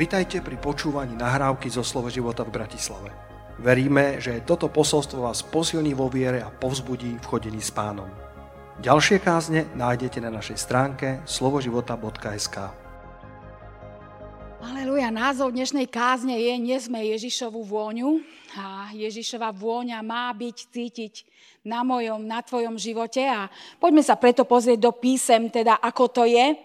Vitajte 0.00 0.40
pri 0.40 0.56
počúvaní 0.56 1.12
nahrávky 1.12 1.68
zo 1.68 1.84
Slovo 1.84 2.08
života 2.08 2.40
v 2.40 2.56
Bratislave. 2.56 3.12
Veríme, 3.60 4.16
že 4.16 4.40
toto 4.48 4.72
posolstvo 4.72 5.28
vás 5.28 5.44
posilní 5.44 5.92
vo 5.92 6.08
viere 6.08 6.40
a 6.40 6.48
povzbudí 6.48 7.20
v 7.20 7.28
chodení 7.28 7.60
s 7.60 7.68
pánom. 7.68 8.08
Ďalšie 8.80 9.20
kázne 9.20 9.68
nájdete 9.76 10.24
na 10.24 10.32
našej 10.32 10.56
stránke 10.56 11.20
slovoživota.sk 11.28 12.56
Aleluja, 14.64 15.12
názov 15.12 15.52
dnešnej 15.52 15.84
kázne 15.92 16.32
je 16.32 16.52
Nesme 16.56 17.04
Ježišovu 17.04 17.60
vôňu 17.60 18.24
a 18.56 18.88
Ježišova 18.96 19.52
vôňa 19.52 20.00
má 20.00 20.32
byť 20.32 20.56
cítiť 20.72 21.14
na 21.60 21.84
mojom, 21.84 22.24
na 22.24 22.40
tvojom 22.40 22.80
živote 22.80 23.20
a 23.20 23.52
poďme 23.76 24.00
sa 24.00 24.16
preto 24.16 24.48
pozrieť 24.48 24.80
do 24.80 24.96
písem, 24.96 25.52
teda 25.52 25.76
ako 25.76 26.08
to 26.08 26.24
je 26.24 26.56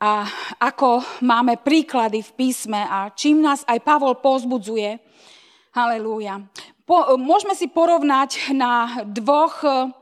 a 0.00 0.24
ako 0.56 1.04
máme 1.20 1.60
príklady 1.60 2.24
v 2.24 2.32
písme 2.32 2.80
a 2.80 3.12
čím 3.12 3.44
nás 3.44 3.60
aj 3.68 3.84
Pavol 3.84 4.16
pozbudzuje. 4.16 4.96
Halelúja. 5.76 6.40
Po, 6.88 7.20
môžeme 7.20 7.52
si 7.52 7.68
porovnať 7.68 8.50
na 8.56 9.04
dvoch, 9.04 9.60
e, 9.62 9.92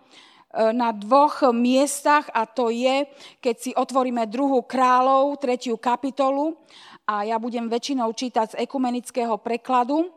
na 0.72 0.94
dvoch 0.94 1.50
miestach 1.50 2.30
a 2.30 2.46
to 2.46 2.70
je, 2.70 3.10
keď 3.42 3.56
si 3.58 3.70
otvoríme 3.74 4.30
druhú 4.30 4.64
kráľov, 4.64 5.36
tretiu 5.42 5.76
kapitolu 5.76 6.56
a 7.04 7.26
ja 7.26 7.36
budem 7.36 7.66
väčšinou 7.66 8.14
čítať 8.14 8.54
z 8.54 8.58
ekumenického 8.64 9.34
prekladu 9.42 10.08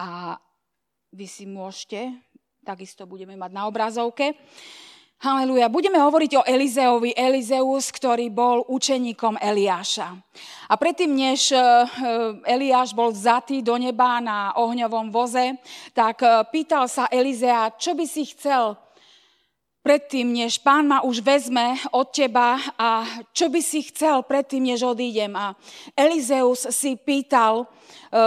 a 0.00 0.40
vy 1.12 1.28
si 1.28 1.44
môžete, 1.44 2.16
takisto 2.64 3.04
budeme 3.04 3.36
mať 3.36 3.52
na 3.52 3.68
obrazovke. 3.68 4.34
Haleluja. 5.22 5.70
Budeme 5.70 6.02
hovoriť 6.02 6.32
o 6.34 6.42
Elizeovi. 6.42 7.14
Elizeus, 7.14 7.94
ktorý 7.94 8.26
bol 8.26 8.66
učeníkom 8.66 9.38
Eliáša. 9.38 10.18
A 10.66 10.74
predtým, 10.74 11.14
než 11.14 11.54
e, 11.54 11.62
Eliáš 12.42 12.90
bol 12.90 13.14
vzatý 13.14 13.62
do 13.62 13.78
neba 13.78 14.18
na 14.18 14.50
ohňovom 14.58 15.14
voze, 15.14 15.62
tak 15.94 16.26
e, 16.26 16.42
pýtal 16.50 16.90
sa 16.90 17.06
Elizea, 17.06 17.70
čo 17.78 17.94
by 17.94 18.02
si 18.02 18.34
chcel 18.34 18.74
predtým, 19.86 20.26
než 20.26 20.58
pán 20.58 20.90
ma 20.90 21.06
už 21.06 21.22
vezme 21.22 21.78
od 21.94 22.10
teba 22.10 22.58
a 22.74 23.06
čo 23.30 23.46
by 23.46 23.62
si 23.62 23.86
chcel 23.94 24.26
predtým, 24.26 24.74
než 24.74 24.82
odídem. 24.82 25.30
A 25.38 25.54
Elizeus 25.94 26.66
si 26.74 26.98
pýtal 26.98 27.62
e, 27.62 27.66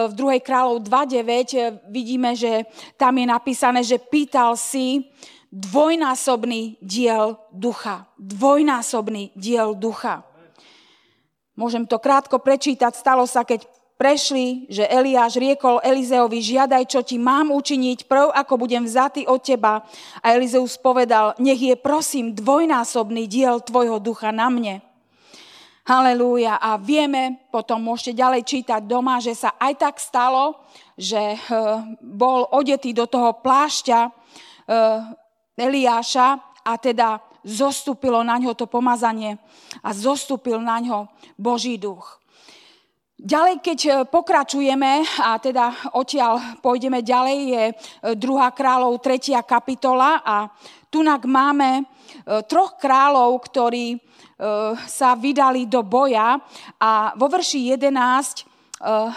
v 0.07 0.15
2. 0.15 0.39
kráľov 0.39 0.79
2.9, 0.79 1.91
vidíme, 1.91 2.39
že 2.39 2.63
tam 2.95 3.19
je 3.19 3.27
napísané, 3.27 3.83
že 3.83 3.99
pýtal 3.99 4.55
si, 4.55 5.11
dvojnásobný 5.55 6.75
diel 6.83 7.39
ducha. 7.55 8.11
Dvojnásobný 8.19 9.31
diel 9.39 9.71
ducha. 9.79 10.27
Môžem 11.55 11.87
to 11.87 11.95
krátko 12.03 12.43
prečítať. 12.43 12.91
Stalo 12.91 13.23
sa, 13.23 13.47
keď 13.47 13.63
prešli, 13.95 14.67
že 14.67 14.83
Eliáš 14.83 15.39
riekol 15.39 15.79
Elizeovi, 15.79 16.43
žiadaj, 16.43 16.83
čo 16.91 16.99
ti 16.99 17.15
mám 17.15 17.55
učiniť, 17.55 18.11
prv 18.11 18.35
ako 18.35 18.67
budem 18.67 18.83
vzatý 18.83 19.23
od 19.23 19.39
teba. 19.39 19.87
A 20.19 20.35
Elizeus 20.35 20.75
povedal, 20.75 21.31
nech 21.39 21.63
je 21.63 21.79
prosím 21.79 22.35
dvojnásobný 22.35 23.23
diel 23.31 23.63
tvojho 23.63 24.03
ducha 24.03 24.35
na 24.35 24.51
mne. 24.51 24.83
Halelúja. 25.87 26.59
A 26.59 26.75
vieme, 26.75 27.47
potom 27.47 27.79
môžete 27.79 28.19
ďalej 28.19 28.43
čítať 28.43 28.83
doma, 28.83 29.23
že 29.23 29.31
sa 29.31 29.55
aj 29.55 29.73
tak 29.79 29.95
stalo, 30.03 30.59
že 30.99 31.39
eh, 31.39 31.39
bol 32.03 32.51
odetý 32.51 32.91
do 32.91 33.07
toho 33.07 33.39
plášťa 33.39 33.99
eh, 34.03 35.23
Eliáša 35.55 36.27
a 36.67 36.73
teda 36.75 37.23
zostúpilo 37.45 38.19
na 38.25 38.35
ňo 38.41 38.57
to 38.57 38.67
pomazanie 38.67 39.39
a 39.79 39.89
zostúpil 39.93 40.59
na 40.59 40.81
ňo 40.81 41.07
Boží 41.39 41.79
duch. 41.79 42.25
Ďalej, 43.15 43.63
keď 43.63 43.79
e, 43.87 43.91
pokračujeme, 44.11 45.07
a 45.23 45.39
teda 45.39 45.71
odtiaľ 45.95 46.59
pôjdeme 46.59 46.99
ďalej, 46.99 47.37
je 47.47 47.63
2. 48.11 48.19
E, 48.19 48.43
kráľov 48.51 48.99
3. 48.99 49.39
kapitola 49.47 50.19
a 50.19 50.51
tunak 50.91 51.23
máme 51.23 51.79
e, 51.79 51.83
troch 52.43 52.75
kráľov, 52.75 53.39
ktorí 53.47 54.03
sa 54.83 55.15
vydali 55.15 55.63
do 55.63 55.79
boja 55.79 56.35
a 56.75 57.15
vo 57.15 57.31
verši 57.31 57.71
11 57.71 58.43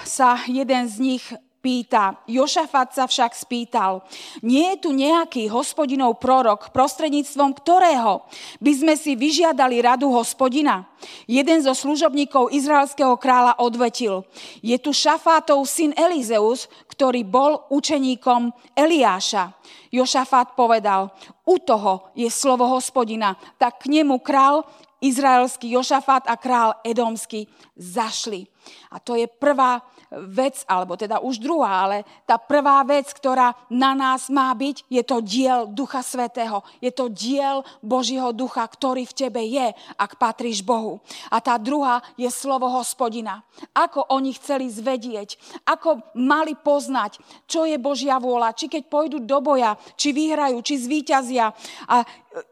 sa 0.07 0.31
jeden 0.47 0.87
z 0.87 0.95
nich 1.03 1.27
pýta. 1.59 2.19
Jošafat 2.31 2.95
sa 2.95 3.05
však 3.05 3.35
spýtal, 3.35 4.07
nie 4.43 4.75
je 4.75 4.77
tu 4.87 4.91
nejaký 4.95 5.51
hospodinov 5.51 6.23
prorok, 6.23 6.71
prostredníctvom 6.71 7.55
ktorého 7.59 8.27
by 8.63 8.73
sme 8.73 8.95
si 8.95 9.19
vyžiadali 9.19 9.83
radu 9.83 10.11
hospodina? 10.15 10.87
Jeden 11.27 11.63
zo 11.63 11.75
služobníkov 11.75 12.51
izraelského 12.51 13.15
kráľa 13.19 13.59
odvetil, 13.63 14.27
je 14.63 14.75
tu 14.79 14.91
Šafátov 14.91 15.63
syn 15.67 15.95
Elizeus, 15.95 16.67
ktorý 16.91 17.23
bol 17.23 17.67
učeníkom 17.71 18.51
Eliáša. 18.75 19.55
Jošafát 19.95 20.59
povedal, 20.59 21.15
u 21.47 21.57
toho 21.63 22.11
je 22.19 22.27
slovo 22.27 22.67
hospodina, 22.67 23.39
tak 23.57 23.87
k 23.87 24.03
nemu 24.03 24.19
král 24.19 24.67
izraelský 24.99 25.79
Jošafát 25.79 26.27
a 26.27 26.35
král 26.35 26.75
Edomský 26.83 27.47
zašli. 27.79 28.51
A 28.91 28.99
to 28.99 29.15
je 29.15 29.31
prvá 29.31 29.81
vec, 30.11 30.65
alebo 30.65 30.97
teda 30.97 31.21
už 31.21 31.37
druhá, 31.37 31.85
ale 31.85 32.09
tá 32.25 32.41
prvá 32.41 32.81
vec, 32.85 33.13
ktorá 33.13 33.53
na 33.69 33.93
nás 33.93 34.33
má 34.33 34.49
byť, 34.57 34.89
je 34.89 35.03
to 35.05 35.21
diel 35.21 35.69
Ducha 35.69 36.01
Svetého. 36.01 36.65
Je 36.81 36.89
to 36.89 37.13
diel 37.13 37.61
Božího 37.85 38.33
Ducha, 38.33 38.65
ktorý 38.65 39.05
v 39.05 39.17
tebe 39.17 39.45
je, 39.45 39.69
ak 40.01 40.17
patríš 40.17 40.65
Bohu. 40.65 41.05
A 41.29 41.45
tá 41.45 41.61
druhá 41.61 42.01
je 42.17 42.29
slovo 42.33 42.73
hospodina. 42.73 43.45
Ako 43.77 44.09
oni 44.09 44.33
chceli 44.41 44.73
zvedieť, 44.73 45.37
ako 45.69 46.01
mali 46.17 46.57
poznať, 46.57 47.21
čo 47.45 47.69
je 47.69 47.77
Božia 47.77 48.17
vôľa, 48.17 48.57
či 48.57 48.73
keď 48.73 48.89
pôjdu 48.89 49.21
do 49.21 49.39
boja, 49.45 49.77
či 50.01 50.17
vyhrajú, 50.17 50.57
či 50.65 50.81
zvíťazia. 50.81 51.53
A 51.85 51.97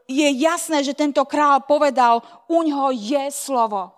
je 0.05 0.27
jasné, 0.37 0.85
že 0.85 0.97
tento 0.97 1.25
král 1.25 1.65
povedal, 1.65 2.21
uňho 2.49 2.93
je 2.93 3.33
slovo. 3.33 3.96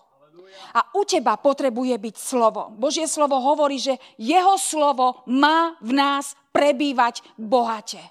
A 0.74 0.94
u 0.96 1.06
teba 1.06 1.38
potrebuje 1.38 1.96
byť 1.98 2.16
slovo. 2.16 2.74
Božie 2.76 3.06
slovo 3.06 3.40
hovorí, 3.40 3.78
že 3.82 3.98
jeho 4.18 4.56
slovo 4.58 5.24
má 5.30 5.78
v 5.82 5.92
nás 5.96 6.38
prebývať 6.54 7.22
bohate. 7.38 8.02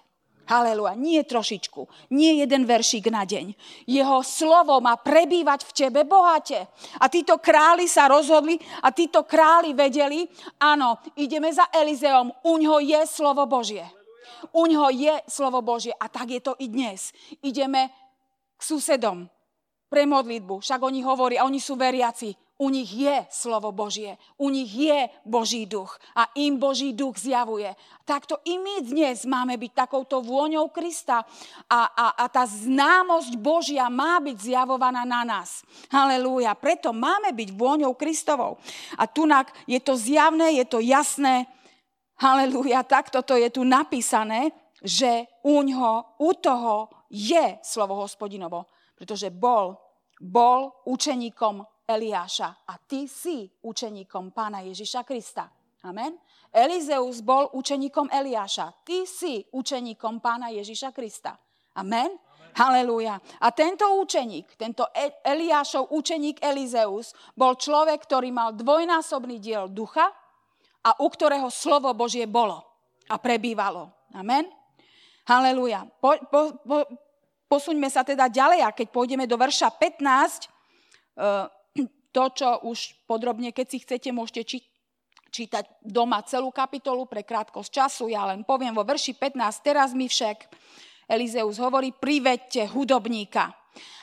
Haleluja. 0.48 0.96
Nie 0.96 1.28
trošičku. 1.28 2.08
Nie 2.16 2.40
jeden 2.40 2.64
veršík 2.64 3.12
na 3.12 3.28
deň. 3.28 3.52
Jeho 3.84 4.24
slovo 4.24 4.80
má 4.80 4.96
prebývať 4.96 5.68
v 5.68 5.76
tebe 5.76 6.08
bohate. 6.08 6.64
A 7.04 7.12
títo 7.12 7.36
králi 7.36 7.84
sa 7.84 8.08
rozhodli 8.08 8.56
a 8.80 8.88
títo 8.88 9.28
králi 9.28 9.76
vedeli, 9.76 10.24
áno, 10.56 11.04
ideme 11.20 11.52
za 11.52 11.68
Elizeom. 11.68 12.32
Uňho 12.48 12.80
je 12.80 13.00
slovo 13.04 13.44
Božie. 13.44 13.84
Uňho 14.56 14.88
je 14.88 15.14
slovo 15.28 15.60
Božie. 15.60 15.92
A 15.92 16.08
tak 16.08 16.32
je 16.32 16.40
to 16.40 16.56
i 16.64 16.72
dnes. 16.72 17.12
Ideme 17.44 17.92
k 18.56 18.60
susedom 18.64 19.28
pre 19.88 20.04
modlitbu. 20.04 20.60
Však 20.60 20.80
oni 20.84 21.00
hovorí, 21.02 21.34
a 21.40 21.48
oni 21.48 21.58
sú 21.58 21.74
veriaci. 21.74 22.36
U 22.58 22.74
nich 22.74 22.90
je 22.90 23.22
slovo 23.30 23.70
Božie, 23.70 24.18
u 24.34 24.50
nich 24.50 24.66
je 24.74 25.06
Boží 25.22 25.62
duch 25.62 25.94
a 26.18 26.26
im 26.34 26.58
Boží 26.58 26.90
duch 26.90 27.14
zjavuje. 27.14 27.70
Takto 28.02 28.42
i 28.50 28.58
my 28.58 28.82
dnes 28.82 29.22
máme 29.30 29.54
byť 29.54 29.86
takouto 29.86 30.18
vôňou 30.18 30.66
Krista 30.74 31.22
a, 31.70 31.80
a, 31.86 32.06
a 32.18 32.24
tá 32.26 32.42
známosť 32.42 33.38
Božia 33.38 33.86
má 33.86 34.18
byť 34.18 34.34
zjavovaná 34.42 35.06
na 35.06 35.22
nás. 35.22 35.62
Halelúja. 35.86 36.58
Preto 36.58 36.90
máme 36.90 37.30
byť 37.30 37.54
vôňou 37.54 37.94
Kristovou. 37.94 38.58
A 38.98 39.06
tunak 39.06 39.54
je 39.70 39.78
to 39.78 39.94
zjavné, 39.94 40.58
je 40.58 40.66
to 40.66 40.82
jasné. 40.82 41.46
Halelúja. 42.18 42.82
Takto 42.82 43.22
to 43.22 43.38
je 43.38 43.54
tu 43.54 43.62
napísané, 43.62 44.50
že 44.82 45.30
u 45.46 45.62
ňoho, 45.62 46.18
u 46.18 46.34
toho 46.34 46.90
je 47.06 47.62
slovo 47.62 48.02
hospodinovo. 48.02 48.66
Pretože 48.98 49.30
bol, 49.30 49.78
bol 50.18 50.82
učeníkom 50.90 51.62
Eliáša 51.86 52.66
a 52.66 52.74
ty 52.82 53.06
si 53.06 53.46
učeníkom 53.62 54.34
pána 54.34 54.66
Ježiša 54.66 55.06
Krista. 55.06 55.46
Amen. 55.86 56.18
Elizeus 56.50 57.22
bol 57.22 57.46
učeníkom 57.54 58.10
Eliáša. 58.10 58.82
Ty 58.82 59.06
si 59.06 59.46
učeníkom 59.54 60.18
pána 60.18 60.50
Ježiša 60.50 60.90
Krista. 60.90 61.38
Amen. 61.78 62.18
Halelúja. 62.58 63.22
A 63.38 63.54
tento 63.54 63.86
učeník, 64.02 64.58
tento 64.58 64.90
e- 64.90 65.22
Eliášov 65.22 65.94
učeník 65.94 66.42
Elizeus, 66.42 67.14
bol 67.38 67.54
človek, 67.54 68.02
ktorý 68.02 68.34
mal 68.34 68.58
dvojnásobný 68.58 69.38
diel 69.38 69.70
ducha 69.70 70.10
a 70.82 70.90
u 70.98 71.06
ktorého 71.06 71.46
slovo 71.54 71.94
Božie 71.94 72.26
bolo 72.26 72.58
a 73.06 73.16
prebývalo. 73.22 74.10
Amen. 74.18 74.50
Halelúja. 75.30 75.86
Po, 76.02 76.18
po, 76.26 76.40
po, 76.66 76.76
posuňme 77.48 77.88
sa 77.88 78.04
teda 78.04 78.28
ďalej 78.28 78.60
a 78.62 78.70
keď 78.70 78.88
pôjdeme 78.92 79.24
do 79.24 79.40
verša 79.40 79.72
15, 79.72 80.46
uh, 81.18 81.48
to, 82.12 82.24
čo 82.32 82.48
už 82.68 82.78
podrobne, 83.08 83.52
keď 83.52 83.66
si 83.68 83.78
chcete, 83.84 84.08
môžete 84.12 84.42
či, 84.44 84.58
čítať 85.32 85.84
doma 85.84 86.20
celú 86.24 86.52
kapitolu 86.52 87.08
pre 87.08 87.24
krátkosť 87.24 87.70
času. 87.72 88.04
Ja 88.12 88.28
len 88.28 88.44
poviem 88.44 88.76
vo 88.76 88.84
verši 88.84 89.16
15, 89.16 89.64
teraz 89.64 89.92
mi 89.92 90.08
však 90.08 90.48
Elizeus 91.08 91.56
hovorí, 91.56 91.92
privedte 91.92 92.68
hudobníka. 92.68 93.48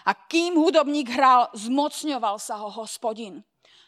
A 0.06 0.12
kým 0.14 0.58
hudobník 0.58 1.14
hral, 1.14 1.50
zmocňoval 1.54 2.42
sa 2.42 2.62
ho 2.62 2.70
hospodin. 2.74 3.46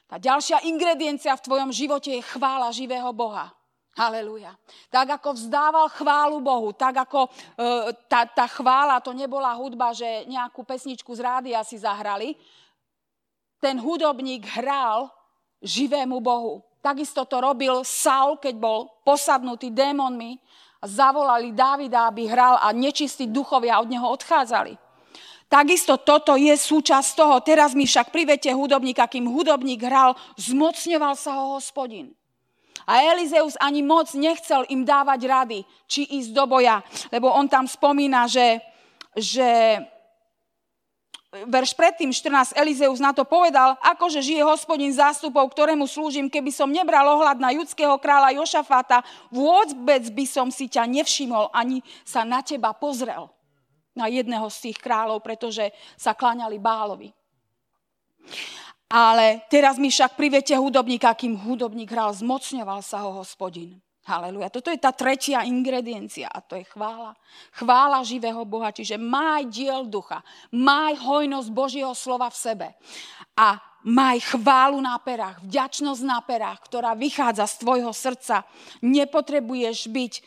Tá 0.07 0.21
ďalšia 0.21 0.63
ingrediencia 0.69 1.36
v 1.36 1.45
tvojom 1.45 1.69
živote 1.74 2.15
je 2.15 2.24
chvála 2.24 2.71
živého 2.71 3.12
Boha. 3.12 3.56
Halelúja. 3.98 4.54
Tak 4.94 5.18
ako 5.18 5.34
vzdával 5.34 5.90
chválu 5.90 6.38
Bohu, 6.38 6.70
tak 6.70 7.02
ako 7.02 7.26
e, 7.26 7.30
tá, 8.06 8.30
tá 8.30 8.46
chvála, 8.46 9.02
to 9.02 9.10
nebola 9.10 9.50
hudba, 9.58 9.90
že 9.90 10.06
nejakú 10.30 10.62
pesničku 10.62 11.10
z 11.18 11.26
rádia 11.26 11.66
si 11.66 11.82
zahrali. 11.82 12.38
Ten 13.58 13.82
hudobník 13.82 14.46
hral 14.54 15.10
živému 15.66 16.22
Bohu. 16.22 16.62
Takisto 16.78 17.26
to 17.26 17.42
robil 17.42 17.82
Saul, 17.82 18.38
keď 18.38 18.56
bol 18.62 18.86
posadnutý 19.02 19.74
démonmi 19.74 20.38
a 20.78 20.86
zavolali 20.86 21.50
Dávida, 21.50 22.06
aby 22.06 22.30
hral 22.30 22.62
a 22.62 22.70
nečistí 22.70 23.26
duchovia 23.26 23.82
od 23.82 23.90
neho 23.90 24.06
odchádzali. 24.14 24.78
Takisto 25.48 25.96
toto 26.04 26.36
je 26.36 26.52
súčasť 26.54 27.10
toho. 27.16 27.40
Teraz 27.40 27.72
mi 27.72 27.88
však 27.88 28.12
privete 28.12 28.52
hudobníka, 28.52 29.08
kým 29.08 29.32
hudobník 29.32 29.80
hral, 29.80 30.14
zmocňoval 30.36 31.16
sa 31.16 31.40
ho 31.40 31.56
hospodin. 31.56 32.17
A 32.85 33.01
Elizeus 33.15 33.57
ani 33.57 33.81
moc 33.81 34.12
nechcel 34.13 34.68
im 34.69 34.85
dávať 34.85 35.21
rady, 35.25 35.59
či 35.88 36.06
ísť 36.06 36.31
do 36.35 36.45
boja, 36.45 36.83
lebo 37.09 37.31
on 37.31 37.47
tam 37.47 37.65
spomína, 37.65 38.27
že, 38.29 38.62
že 39.15 39.81
verš 41.45 41.75
predtým 41.75 42.09
14 42.09 42.56
Elizeus 42.56 43.03
na 43.03 43.12
to 43.12 43.27
povedal, 43.27 43.75
akože 43.83 44.24
žije 44.24 44.44
hospodin 44.47 44.91
zástupov, 44.95 45.51
ktorému 45.51 45.83
slúžim, 45.85 46.31
keby 46.31 46.50
som 46.56 46.71
nebral 46.71 47.03
ohľad 47.03 47.38
na 47.38 47.51
judského 47.51 48.00
kráľa 48.00 48.39
Jošafáta, 48.39 49.03
vôbec 49.27 50.07
by 50.07 50.25
som 50.25 50.47
si 50.47 50.71
ťa 50.71 50.88
nevšimol, 50.88 51.51
ani 51.51 51.83
sa 52.07 52.24
na 52.24 52.39
teba 52.39 52.71
pozrel 52.71 53.27
na 53.97 54.06
jedného 54.07 54.45
z 54.53 54.69
tých 54.69 54.77
kráľov, 54.77 55.25
pretože 55.25 55.74
sa 55.97 56.13
kláňali 56.13 56.62
Bálovi. 56.62 57.09
Ale 58.88 59.44
teraz 59.51 59.75
mi 59.75 59.92
však 59.92 60.16
privete 60.16 60.56
hudobníka, 60.56 61.12
kým 61.12 61.36
hudobník 61.36 61.92
hral, 61.92 62.16
zmocňoval 62.16 62.80
sa 62.80 63.04
ho 63.04 63.19
hospodin. 63.19 63.75
Haleluja. 64.07 64.48
Toto 64.48 64.72
je 64.72 64.80
tá 64.80 64.95
tretia 64.95 65.44
ingrediencia 65.44 66.31
a 66.31 66.39
to 66.39 66.56
je 66.56 66.63
chvála. 66.72 67.12
Chvála 67.51 68.00
živého 68.07 68.39
Boha, 68.48 68.72
čiže 68.72 68.95
maj 68.95 69.51
diel 69.51 69.84
ducha, 69.84 70.24
maj 70.56 70.95
hojnosť 70.95 71.51
Božieho 71.51 71.92
slova 71.92 72.31
v 72.31 72.39
sebe 72.39 72.68
a 73.36 73.60
maj 73.84 74.24
chválu 74.31 74.80
na 74.80 74.95
perách, 74.95 75.44
vďačnosť 75.44 76.01
na 76.07 76.24
perách, 76.24 76.60
ktorá 76.72 76.95
vychádza 76.95 77.51
z 77.51 77.56
tvojho 77.60 77.92
srdca. 77.92 78.48
Nepotrebuješ 78.80 79.92
byť 79.92 80.13
e, 80.16 80.22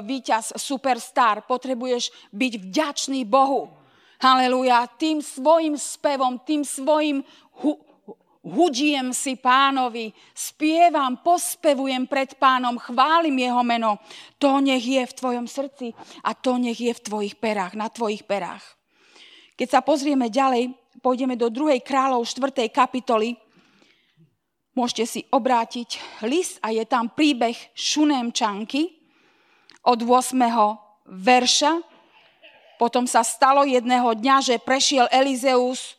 víťaz 0.00 0.56
superstar, 0.56 1.44
potrebuješ 1.44 2.08
byť 2.32 2.52
vďačný 2.56 3.20
Bohu. 3.28 3.68
Halelúja, 4.16 4.88
tým 4.96 5.20
svojim 5.20 5.76
spevom, 5.76 6.40
tým 6.40 6.64
svojim 6.64 7.20
hu- 7.60 7.84
hudiem 8.46 9.10
si 9.10 9.34
pánovi, 9.34 10.14
spievam, 10.30 11.18
pospevujem 11.18 12.06
pred 12.06 12.38
pánom, 12.38 12.78
chválim 12.78 13.34
jeho 13.34 13.62
meno. 13.66 13.98
To 14.38 14.62
nech 14.62 14.86
je 14.86 15.02
v 15.02 15.16
tvojom 15.18 15.46
srdci 15.50 15.90
a 16.22 16.30
to 16.30 16.54
nech 16.62 16.78
je 16.78 16.94
v 16.94 17.02
tvojich 17.02 17.34
perách, 17.34 17.74
na 17.74 17.90
tvojich 17.90 18.22
perách. 18.22 18.62
Keď 19.58 19.68
sa 19.68 19.80
pozrieme 19.82 20.30
ďalej, 20.30 20.70
pôjdeme 21.02 21.34
do 21.34 21.50
2. 21.50 21.82
kráľov 21.82 22.22
4. 22.28 22.70
kapitoly, 22.70 23.34
môžete 24.76 25.04
si 25.08 25.20
obrátiť 25.32 26.22
list 26.28 26.62
a 26.62 26.70
je 26.70 26.84
tam 26.86 27.10
príbeh 27.10 27.56
Šunémčanky 27.74 28.94
od 29.82 30.04
8. 30.04 30.36
verša. 31.08 31.72
Potom 32.76 33.08
sa 33.08 33.24
stalo 33.24 33.64
jedného 33.64 34.12
dňa, 34.12 34.36
že 34.44 34.60
prešiel 34.60 35.08
Elizeus 35.08 35.96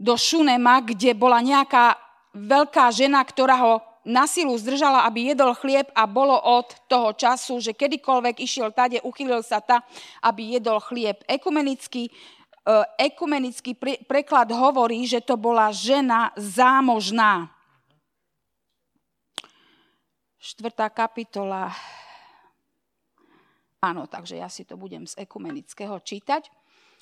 do 0.00 0.16
Šunema, 0.16 0.80
kde 0.80 1.12
bola 1.12 1.44
nejaká 1.44 2.00
veľká 2.32 2.88
žena, 2.88 3.20
ktorá 3.20 3.56
ho 3.60 3.74
na 4.00 4.24
silu 4.24 4.56
zdržala, 4.56 5.04
aby 5.04 5.36
jedol 5.36 5.52
chlieb 5.52 5.92
a 5.92 6.08
bolo 6.08 6.32
od 6.32 6.72
toho 6.88 7.12
času, 7.12 7.60
že 7.60 7.76
kedykoľvek 7.76 8.40
išiel 8.40 8.72
tade, 8.72 8.96
uchylil 9.04 9.44
sa 9.44 9.60
ta, 9.60 9.84
aby 10.24 10.56
jedol 10.56 10.80
chlieb. 10.80 11.20
Ekumenický 11.28 12.08
E, 12.60 13.08
ekumenický 13.08 13.72
preklad 14.04 14.52
hovorí, 14.52 15.08
že 15.08 15.24
to 15.24 15.40
bola 15.40 15.72
žena 15.72 16.28
zámožná. 16.36 17.48
Štvrtá 20.40 20.88
kapitola. 20.92 21.72
Áno, 23.80 24.04
takže 24.04 24.36
ja 24.36 24.48
si 24.52 24.68
to 24.68 24.76
budem 24.76 25.08
z 25.08 25.16
ekumenického 25.24 25.96
čítať. 26.04 26.52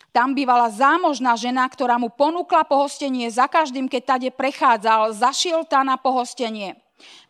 Tam 0.09 0.33
bývala 0.33 0.73
zámožná 0.73 1.37
žena, 1.37 1.69
ktorá 1.69 2.01
mu 2.01 2.09
ponúkla 2.09 2.65
pohostenie 2.65 3.29
za 3.29 3.45
každým, 3.45 3.87
keď 3.87 4.03
tade 4.17 4.31
prechádzal, 4.33 5.13
zašiel 5.13 5.69
tá 5.69 5.85
na 5.85 6.01
pohostenie. 6.01 6.81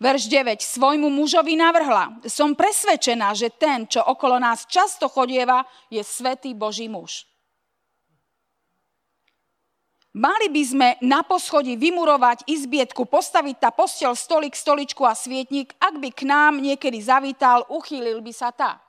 Verš 0.00 0.30
9. 0.32 0.64
Svojmu 0.64 1.12
mužovi 1.12 1.58
navrhla. 1.58 2.25
Som 2.25 2.56
presvedčená, 2.56 3.36
že 3.36 3.52
ten, 3.52 3.84
čo 3.84 4.00
okolo 4.00 4.40
nás 4.40 4.64
často 4.64 5.10
chodieva, 5.10 5.66
je 5.92 6.00
svetý 6.00 6.56
Boží 6.56 6.88
muž. 6.88 7.28
Mali 10.16 10.48
by 10.48 10.62
sme 10.64 10.88
na 11.04 11.20
poschodí 11.20 11.76
vymurovať 11.76 12.48
izbietku, 12.48 13.04
postaviť 13.06 13.56
tá 13.60 13.70
postel, 13.70 14.16
stolik, 14.16 14.56
stoličku 14.56 15.04
a 15.04 15.12
svietnik. 15.12 15.76
Ak 15.78 16.00
by 16.00 16.10
k 16.10 16.24
nám 16.24 16.64
niekedy 16.64 16.98
zavítal, 16.98 17.69
uchýlil 17.69 18.24
by 18.24 18.32
sa 18.32 18.48
tá. 18.50 18.81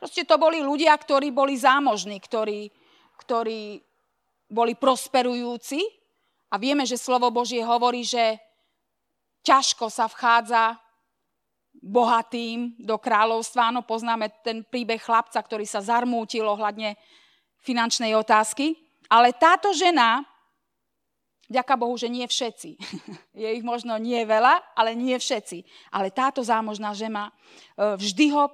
Proste 0.00 0.24
to 0.24 0.40
boli 0.40 0.62
ľudia, 0.64 0.94
ktorí 0.96 1.34
boli 1.34 1.58
zámožní, 1.58 2.16
ktorí, 2.22 2.72
ktorí 3.18 3.82
boli 4.48 4.78
prosperujúci. 4.78 5.82
A 6.48 6.56
vieme, 6.56 6.88
že 6.88 6.96
slovo 6.96 7.28
Božie 7.28 7.60
hovorí, 7.60 8.06
že 8.06 8.40
ťažko 9.44 9.92
sa 9.92 10.08
vchádza 10.08 10.80
bohatým 11.78 12.78
do 12.80 12.96
kráľovstva. 12.96 13.70
Áno, 13.70 13.84
poznáme 13.84 14.32
ten 14.40 14.64
príbeh 14.64 14.98
chlapca, 14.98 15.38
ktorý 15.38 15.68
sa 15.68 15.84
zarmútil 15.84 16.48
ohľadne 16.48 16.96
finančnej 17.60 18.16
otázky. 18.16 18.78
Ale 19.12 19.36
táto 19.36 19.74
žena 19.76 20.24
Ďaká 21.48 21.80
Bohu, 21.80 21.96
že 21.96 22.12
nie 22.12 22.28
všetci. 22.28 22.76
Je 23.42 23.48
ich 23.56 23.64
možno 23.64 23.96
nie 23.96 24.20
veľa, 24.28 24.76
ale 24.76 24.92
nie 24.92 25.16
všetci. 25.16 25.64
Ale 25.88 26.12
táto 26.12 26.44
zámožná 26.44 26.92
žena 26.92 27.32
e, 27.32 27.96
vždy 27.96 28.36
ho 28.36 28.52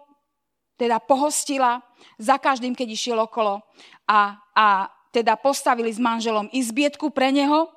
teda 0.74 0.98
pohostila 0.98 1.82
za 2.18 2.38
každým, 2.38 2.74
keď 2.74 2.88
išiel 2.90 3.18
okolo 3.22 3.62
a, 4.06 4.38
a 4.54 4.66
teda 5.14 5.38
postavili 5.38 5.90
s 5.94 6.02
manželom 6.02 6.50
izbietku 6.50 7.14
pre 7.14 7.30
neho. 7.30 7.70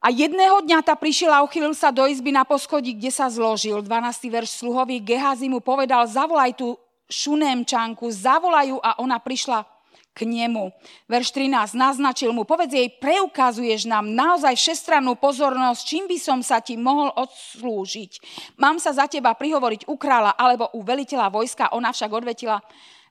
A 0.00 0.08
jedného 0.08 0.64
dňa 0.64 0.80
ta 0.80 0.96
prišiel 0.96 1.30
a 1.30 1.44
uchylil 1.44 1.76
sa 1.76 1.92
do 1.92 2.02
izby 2.08 2.32
na 2.32 2.42
poschodí, 2.42 2.96
kde 2.96 3.12
sa 3.12 3.28
zložil. 3.28 3.84
12. 3.84 4.32
verš 4.32 4.64
sluhový 4.64 4.96
Gehazi 4.98 5.46
mu 5.46 5.60
povedal, 5.60 6.08
zavolaj 6.08 6.56
tú 6.56 6.74
šunémčanku, 7.12 8.08
zavolajú 8.08 8.80
a 8.80 8.96
ona 8.96 9.20
prišla 9.20 9.62
k 10.10 10.26
nemu. 10.26 10.74
Verš 11.06 11.30
13 11.32 11.78
naznačil 11.78 12.34
mu, 12.34 12.42
povedz 12.42 12.74
jej, 12.74 12.90
preukazuješ 12.98 13.86
nám 13.86 14.10
naozaj 14.10 14.58
všestrannú 14.58 15.14
pozornosť, 15.16 15.80
čím 15.86 16.04
by 16.10 16.18
som 16.18 16.38
sa 16.42 16.58
ti 16.58 16.74
mohol 16.74 17.14
odslúžiť. 17.14 18.18
Mám 18.58 18.82
sa 18.82 18.90
za 18.90 19.06
teba 19.06 19.32
prihovoriť 19.32 19.86
u 19.86 19.94
kráľa 19.94 20.34
alebo 20.34 20.68
u 20.74 20.82
veliteľa 20.82 21.30
vojska, 21.30 21.72
ona 21.72 21.94
však 21.94 22.10
odvetila, 22.10 22.58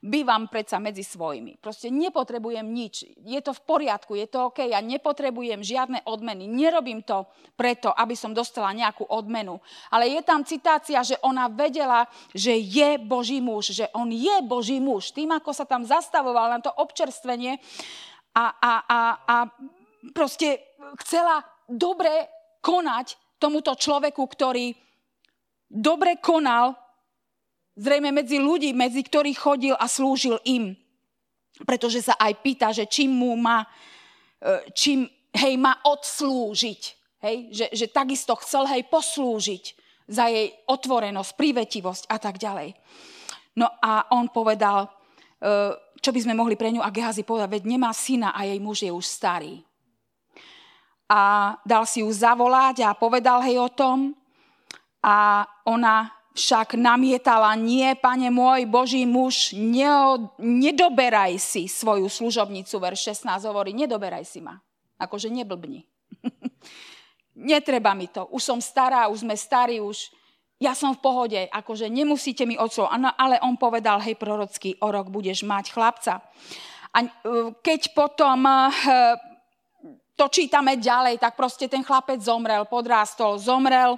bývam 0.00 0.48
predsa 0.48 0.80
medzi 0.80 1.04
svojimi. 1.04 1.60
Proste 1.60 1.92
nepotrebujem 1.92 2.64
nič. 2.64 3.04
Je 3.20 3.40
to 3.44 3.52
v 3.52 3.60
poriadku, 3.68 4.16
je 4.16 4.24
to 4.32 4.48
OK. 4.48 4.64
Ja 4.64 4.80
nepotrebujem 4.80 5.60
žiadne 5.60 6.08
odmeny. 6.08 6.48
Nerobím 6.48 7.04
to 7.04 7.28
preto, 7.52 7.92
aby 7.92 8.16
som 8.16 8.32
dostala 8.32 8.72
nejakú 8.72 9.04
odmenu. 9.04 9.60
Ale 9.92 10.08
je 10.08 10.24
tam 10.24 10.40
citácia, 10.40 11.04
že 11.04 11.20
ona 11.20 11.52
vedela, 11.52 12.08
že 12.32 12.56
je 12.56 12.96
Boží 12.96 13.44
muž, 13.44 13.76
že 13.76 13.92
on 13.92 14.08
je 14.08 14.40
Boží 14.40 14.80
muž. 14.80 15.12
Tým, 15.12 15.36
ako 15.36 15.52
sa 15.52 15.68
tam 15.68 15.84
zastavoval 15.84 16.48
na 16.48 16.58
to 16.64 16.72
občerstvenie 16.72 17.60
a, 18.32 18.44
a, 18.56 18.72
a, 18.88 19.00
a 19.28 19.36
proste 20.16 20.64
chcela 21.04 21.44
dobre 21.68 22.32
konať 22.64 23.36
tomuto 23.36 23.76
človeku, 23.76 24.24
ktorý 24.24 24.72
dobre 25.68 26.16
konal 26.24 26.72
Zrejme 27.80 28.12
medzi 28.12 28.36
ľudí, 28.36 28.76
medzi 28.76 29.00
ktorých 29.00 29.40
chodil 29.40 29.72
a 29.72 29.88
slúžil 29.88 30.36
im. 30.44 30.76
Pretože 31.64 32.04
sa 32.04 32.14
aj 32.20 32.32
pýta, 32.44 32.76
že 32.76 32.84
čím 32.84 33.16
mu 33.16 33.32
má, 33.40 33.64
e, 34.36 34.68
čím, 34.76 35.08
hej, 35.32 35.56
má 35.56 35.80
odslúžiť. 35.88 36.82
Hej, 37.24 37.36
že, 37.48 37.66
že 37.72 37.86
takisto 37.88 38.36
chcel, 38.44 38.68
hej, 38.68 38.84
poslúžiť 38.84 39.64
za 40.12 40.28
jej 40.28 40.52
otvorenosť, 40.68 41.32
privetivosť 41.40 42.04
a 42.12 42.16
tak 42.20 42.36
ďalej. 42.36 42.76
No 43.56 43.72
a 43.80 44.12
on 44.12 44.28
povedal, 44.28 44.84
e, 44.84 44.88
čo 46.04 46.12
by 46.12 46.20
sme 46.20 46.36
mohli 46.36 46.60
pre 46.60 46.68
ňu, 46.68 46.84
a 46.84 46.92
Gehazi 46.92 47.24
povedal, 47.24 47.48
veď 47.48 47.64
nemá 47.64 47.96
syna 47.96 48.36
a 48.36 48.44
jej 48.44 48.60
muž 48.60 48.84
je 48.84 48.92
už 48.92 49.06
starý. 49.08 49.56
A 51.08 51.56
dal 51.64 51.88
si 51.88 52.04
ju 52.04 52.12
zavolať 52.12 52.84
a 52.84 52.92
povedal 52.92 53.40
hej 53.40 53.56
o 53.56 53.72
tom 53.72 54.12
a 55.00 55.48
ona 55.64 56.19
však 56.40 56.80
namietala, 56.80 57.52
nie, 57.52 57.92
pane 58.00 58.32
môj, 58.32 58.64
Boží 58.64 59.04
muž, 59.04 59.52
neo, 59.52 60.32
nedoberaj 60.40 61.36
si 61.36 61.68
svoju 61.68 62.08
služobnicu, 62.08 62.80
verš 62.80 63.12
16 63.28 63.44
hovorí, 63.44 63.76
nedoberaj 63.76 64.24
si 64.24 64.40
ma. 64.40 64.56
Akože 64.96 65.28
neblbni. 65.28 65.84
netreba 67.36 67.92
mi 67.92 68.08
to, 68.08 68.24
už 68.32 68.40
som 68.40 68.58
stará, 68.60 69.12
už 69.12 69.20
sme 69.20 69.36
starí, 69.36 69.84
už 69.84 70.08
ja 70.60 70.76
som 70.76 70.92
v 70.92 71.00
pohode, 71.00 71.40
akože 71.48 71.88
nemusíte 71.88 72.44
mi 72.44 72.56
odslo. 72.56 72.88
Ale 73.16 73.40
on 73.40 73.56
povedal, 73.56 74.00
hej, 74.04 74.16
prorocký, 74.16 74.76
o 74.80 74.92
rok 74.92 75.08
budeš 75.08 75.44
mať 75.44 75.72
chlapca. 75.72 76.20
A 76.92 76.98
e, 77.00 77.08
keď 77.64 77.96
potom 77.96 78.44
e, 78.44 78.60
to 80.20 80.28
čítame 80.28 80.76
ďalej, 80.76 81.16
tak 81.16 81.32
proste 81.32 81.64
ten 81.64 81.80
chlapec 81.80 82.20
zomrel, 82.20 82.68
podrástol, 82.68 83.40
zomrel 83.40 83.96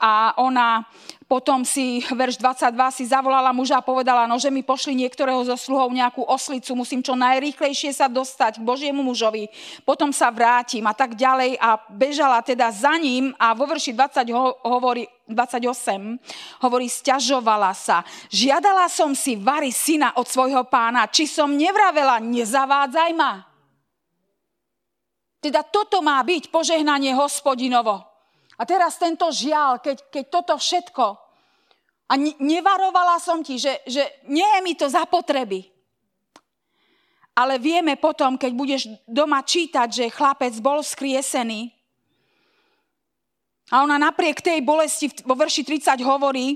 a 0.00 0.32
ona 0.40 0.88
potom 1.26 1.66
si, 1.66 2.06
verš 2.06 2.38
22, 2.38 2.70
si 2.94 3.04
zavolala 3.10 3.50
muža 3.50 3.82
a 3.82 3.84
povedala, 3.84 4.30
no, 4.30 4.38
že 4.38 4.46
mi 4.46 4.62
pošli 4.62 4.94
niektorého 4.94 5.42
zo 5.42 5.58
sluhov 5.58 5.90
nejakú 5.90 6.22
oslicu, 6.22 6.78
musím 6.78 7.02
čo 7.02 7.18
najrýchlejšie 7.18 7.90
sa 7.90 8.06
dostať 8.06 8.62
k 8.62 8.66
Božiemu 8.66 9.02
mužovi, 9.02 9.50
potom 9.82 10.14
sa 10.14 10.30
vrátim 10.30 10.86
a 10.86 10.94
tak 10.94 11.18
ďalej 11.18 11.58
a 11.58 11.82
bežala 11.90 12.38
teda 12.46 12.70
za 12.70 12.94
ním 12.94 13.34
a 13.42 13.58
vo 13.58 13.66
verši 13.66 13.90
20 13.90 14.30
ho, 14.30 14.54
hovorí, 14.70 15.10
28 15.26 16.62
hovorí, 16.62 16.86
stiažovala 16.86 17.74
sa. 17.74 18.06
Žiadala 18.30 18.86
som 18.86 19.10
si 19.18 19.34
vary 19.34 19.74
syna 19.74 20.14
od 20.14 20.30
svojho 20.30 20.62
pána, 20.70 21.10
či 21.10 21.26
som 21.26 21.50
nevravela, 21.50 22.22
nezavádzaj 22.22 23.10
ma. 23.18 23.42
Teda 25.42 25.66
toto 25.66 25.98
má 26.06 26.22
byť 26.22 26.54
požehnanie 26.54 27.18
hospodinovo. 27.18 28.15
A 28.56 28.62
teraz 28.64 28.96
tento 28.96 29.28
žiaľ, 29.28 29.84
keď, 29.84 30.08
keď 30.08 30.24
toto 30.32 30.54
všetko, 30.56 31.06
a 32.06 32.14
nevarovala 32.38 33.18
som 33.18 33.42
ti, 33.42 33.58
že, 33.58 33.82
že 33.82 34.02
nie 34.30 34.46
je 34.46 34.60
mi 34.62 34.78
to 34.78 34.86
za 34.86 35.02
potreby. 35.10 35.66
Ale 37.36 37.58
vieme 37.58 37.98
potom, 37.98 38.38
keď 38.38 38.52
budeš 38.54 38.82
doma 39.04 39.42
čítať, 39.42 39.88
že 39.90 40.14
chlapec 40.14 40.54
bol 40.62 40.80
skriesený, 40.80 41.76
a 43.66 43.82
ona 43.82 43.98
napriek 43.98 44.38
tej 44.38 44.62
bolesti 44.62 45.10
vo 45.26 45.34
verši 45.34 45.66
30 45.66 45.98
hovorí, 46.06 46.54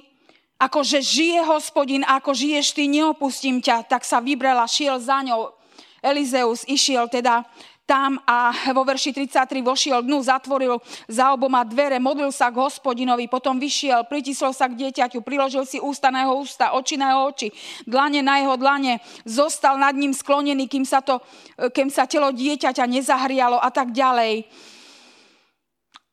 ako 0.60 0.84
že 0.86 1.02
žije 1.02 1.42
hospodin, 1.42 2.06
ako 2.06 2.30
žiješ 2.36 2.76
ty, 2.76 2.86
neopustím 2.86 3.58
ťa. 3.58 3.88
Tak 3.90 4.06
sa 4.06 4.22
vybrala, 4.22 4.70
šiel 4.70 5.00
za 5.02 5.18
ňou. 5.26 5.50
Elizeus 5.98 6.62
išiel 6.70 7.10
teda 7.10 7.42
tam 7.90 8.22
a 8.22 8.54
vo 8.70 8.86
verši 8.86 9.10
33 9.10 9.66
vošiel 9.66 10.06
dnu, 10.06 10.22
zatvoril 10.22 10.78
za 11.10 11.34
oboma 11.34 11.66
dvere, 11.66 11.98
modlil 11.98 12.30
sa 12.30 12.46
k 12.54 12.62
hospodinovi, 12.62 13.26
potom 13.26 13.58
vyšiel, 13.58 14.06
pritisol 14.06 14.54
sa 14.54 14.70
k 14.70 14.78
dieťaťu, 14.78 15.18
priložil 15.26 15.66
si 15.66 15.82
ústa 15.82 16.14
na 16.14 16.22
jeho 16.22 16.38
ústa, 16.38 16.70
oči 16.78 16.94
na 16.94 17.10
jeho 17.10 17.22
oči, 17.34 17.48
dlane 17.90 18.22
na 18.22 18.38
jeho 18.38 18.54
dlane, 18.54 19.02
zostal 19.26 19.74
nad 19.74 19.98
ním 19.98 20.14
sklonený, 20.14 20.70
kým 20.70 20.86
sa, 20.86 21.02
to, 21.02 21.18
kým 21.74 21.90
sa 21.90 22.06
telo 22.06 22.30
dieťaťa 22.30 22.86
nezahrialo 22.86 23.58
a 23.58 23.74
tak 23.74 23.90
ďalej. 23.90 24.46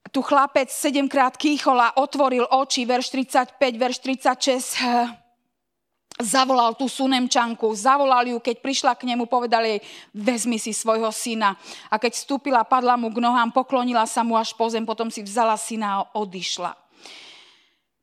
Tu 0.10 0.20
chlapec 0.26 0.74
sedemkrát 0.74 1.38
kýchol 1.38 1.78
a 1.78 1.94
otvoril 2.02 2.50
oči, 2.50 2.90
verš 2.90 3.14
35, 3.14 3.54
verš 3.78 3.98
36, 4.02 5.27
zavolal 6.18 6.74
tú 6.74 6.90
sunemčanku, 6.90 7.70
zavolal 7.78 8.26
ju, 8.26 8.38
keď 8.42 8.56
prišla 8.62 8.94
k 8.98 9.06
nemu, 9.14 9.30
povedal 9.30 9.62
jej, 9.62 9.80
vezmi 10.14 10.58
si 10.58 10.74
svojho 10.74 11.14
syna. 11.14 11.54
A 11.94 12.02
keď 12.02 12.18
vstúpila, 12.18 12.66
padla 12.66 12.98
mu 12.98 13.14
k 13.14 13.22
nohám, 13.22 13.54
poklonila 13.54 14.06
sa 14.10 14.26
mu 14.26 14.34
až 14.34 14.58
po 14.58 14.66
zem, 14.68 14.86
potom 14.86 15.14
si 15.14 15.22
vzala 15.22 15.54
syna 15.56 16.02
a 16.02 16.06
odišla. 16.18 16.74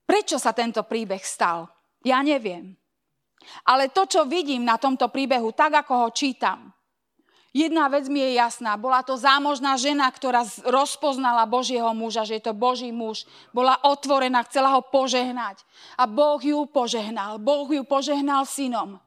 Prečo 0.06 0.38
sa 0.38 0.54
tento 0.54 0.84
príbeh 0.86 1.22
stal? 1.24 1.66
Ja 2.06 2.22
neviem. 2.22 2.76
Ale 3.66 3.92
to, 3.92 4.08
čo 4.08 4.24
vidím 4.24 4.64
na 4.64 4.80
tomto 4.80 5.10
príbehu, 5.10 5.52
tak 5.52 5.84
ako 5.84 5.92
ho 6.06 6.08
čítam, 6.14 6.72
Jedna 7.54 7.86
vec 7.86 8.10
mi 8.10 8.18
je 8.18 8.34
jasná. 8.34 8.74
Bola 8.74 9.06
to 9.06 9.14
zámožná 9.14 9.78
žena, 9.78 10.10
ktorá 10.10 10.42
rozpoznala 10.66 11.46
Božieho 11.46 11.86
muža, 11.94 12.26
že 12.26 12.42
je 12.42 12.50
to 12.50 12.50
Boží 12.50 12.90
muž. 12.90 13.30
Bola 13.54 13.78
otvorená, 13.78 14.42
chcela 14.42 14.74
ho 14.74 14.82
požehnať. 14.82 15.62
A 15.94 16.10
Boh 16.10 16.42
ju 16.42 16.66
požehnal. 16.66 17.38
Boh 17.38 17.70
ju 17.70 17.86
požehnal 17.86 18.42
synom. 18.42 18.98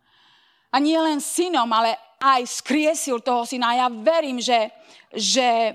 A 0.72 0.80
nie 0.80 0.96
len 0.96 1.20
synom, 1.20 1.68
ale 1.76 2.00
aj 2.24 2.48
skriesil 2.48 3.20
toho 3.20 3.44
syna. 3.44 3.76
Ja 3.76 3.92
verím, 3.92 4.40
že, 4.40 4.72
že 5.12 5.48
e, 5.68 5.74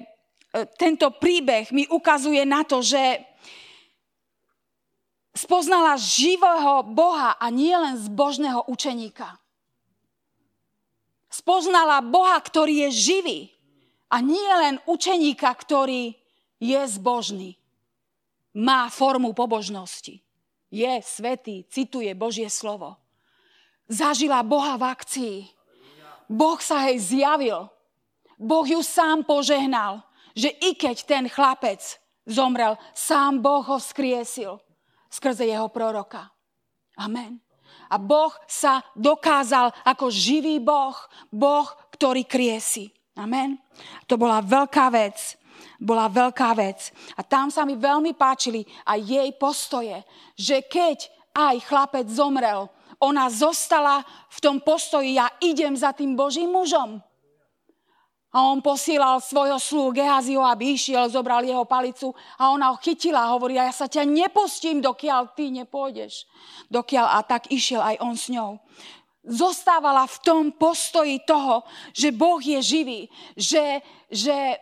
tento 0.81 1.13
príbeh 1.13 1.69
mi 1.77 1.85
ukazuje 1.93 2.41
na 2.49 2.65
to, 2.65 2.81
že 2.81 3.21
spoznala 5.37 6.01
živého 6.01 6.89
Boha 6.89 7.37
a 7.37 7.53
nie 7.53 7.77
len 7.77 8.01
zbožného 8.01 8.65
učeníka 8.65 9.42
spoznala 11.33 12.05
Boha, 12.05 12.37
ktorý 12.37 12.87
je 12.87 12.91
živý 12.93 13.41
a 14.13 14.21
nie 14.21 14.53
len 14.61 14.77
učeníka, 14.85 15.49
ktorý 15.49 16.13
je 16.61 16.81
zbožný. 16.93 17.57
Má 18.53 18.93
formu 18.93 19.33
pobožnosti. 19.33 20.21
Je 20.69 20.93
svetý, 21.01 21.65
cituje 21.73 22.13
Božie 22.13 22.53
slovo. 22.53 23.01
Zažila 23.89 24.45
Boha 24.45 24.77
v 24.77 24.85
akcii. 24.85 25.37
Boh 26.29 26.61
sa 26.61 26.89
jej 26.89 27.01
zjavil. 27.01 27.69
Boh 28.37 28.65
ju 28.65 28.81
sám 28.85 29.25
požehnal, 29.25 30.05
že 30.33 30.49
i 30.49 30.77
keď 30.77 30.97
ten 31.05 31.25
chlapec 31.29 31.81
zomrel, 32.25 32.77
sám 32.97 33.41
Boh 33.43 33.65
ho 33.65 33.77
skriesil 33.77 34.61
skrze 35.13 35.45
jeho 35.45 35.69
proroka. 35.69 36.33
Amen. 36.97 37.42
A 37.93 38.01
Boh 38.01 38.33
sa 38.49 38.81
dokázal 38.97 39.69
ako 39.85 40.09
živý 40.09 40.57
Boh, 40.57 40.97
Boh, 41.29 41.69
ktorý 41.93 42.25
kriesi. 42.25 42.89
Amen. 43.21 43.61
To 44.09 44.17
bola 44.17 44.41
veľká 44.41 44.89
vec. 44.89 45.37
Bola 45.77 46.09
veľká 46.09 46.57
vec. 46.57 46.89
A 47.19 47.21
tam 47.21 47.53
sa 47.53 47.69
mi 47.69 47.77
veľmi 47.77 48.17
páčili 48.17 48.65
aj 48.89 48.99
jej 49.05 49.29
postoje, 49.37 50.01
že 50.33 50.65
keď 50.65 51.13
aj 51.37 51.57
chlapec 51.69 52.07
zomrel, 52.09 52.73
ona 53.03 53.27
zostala 53.29 54.01
v 54.31 54.39
tom 54.39 54.57
postoji, 54.63 55.19
ja 55.19 55.27
idem 55.43 55.75
za 55.75 55.91
tým 55.93 56.15
Božím 56.15 56.55
mužom. 56.55 57.03
A 58.33 58.49
on 58.49 58.65
posielal 58.65 59.21
svojho 59.21 59.61
sluhu 59.61 59.93
Gehazio, 59.93 60.41
aby 60.41 60.73
išiel, 60.73 61.13
zobral 61.13 61.45
jeho 61.45 61.69
palicu 61.69 62.17
a 62.41 62.49
ona 62.49 62.73
ho 62.73 62.81
chytila 62.81 63.29
a 63.29 63.33
hovorí, 63.37 63.61
ja 63.61 63.69
sa 63.69 63.85
ťa 63.85 64.09
nepustím, 64.09 64.81
dokiaľ 64.81 65.37
ty 65.37 65.53
nepôjdeš. 65.53 66.25
Dokiaľ 66.73 67.07
a 67.13 67.21
tak 67.29 67.53
išiel 67.53 67.85
aj 67.85 67.97
on 68.01 68.17
s 68.17 68.33
ňou. 68.33 68.57
Zostávala 69.21 70.09
v 70.09 70.17
tom 70.25 70.45
postoji 70.57 71.21
toho, 71.29 71.61
že 71.93 72.09
Boh 72.09 72.41
je 72.41 72.57
živý, 72.65 73.01
že, 73.37 73.85
že, 74.09 74.57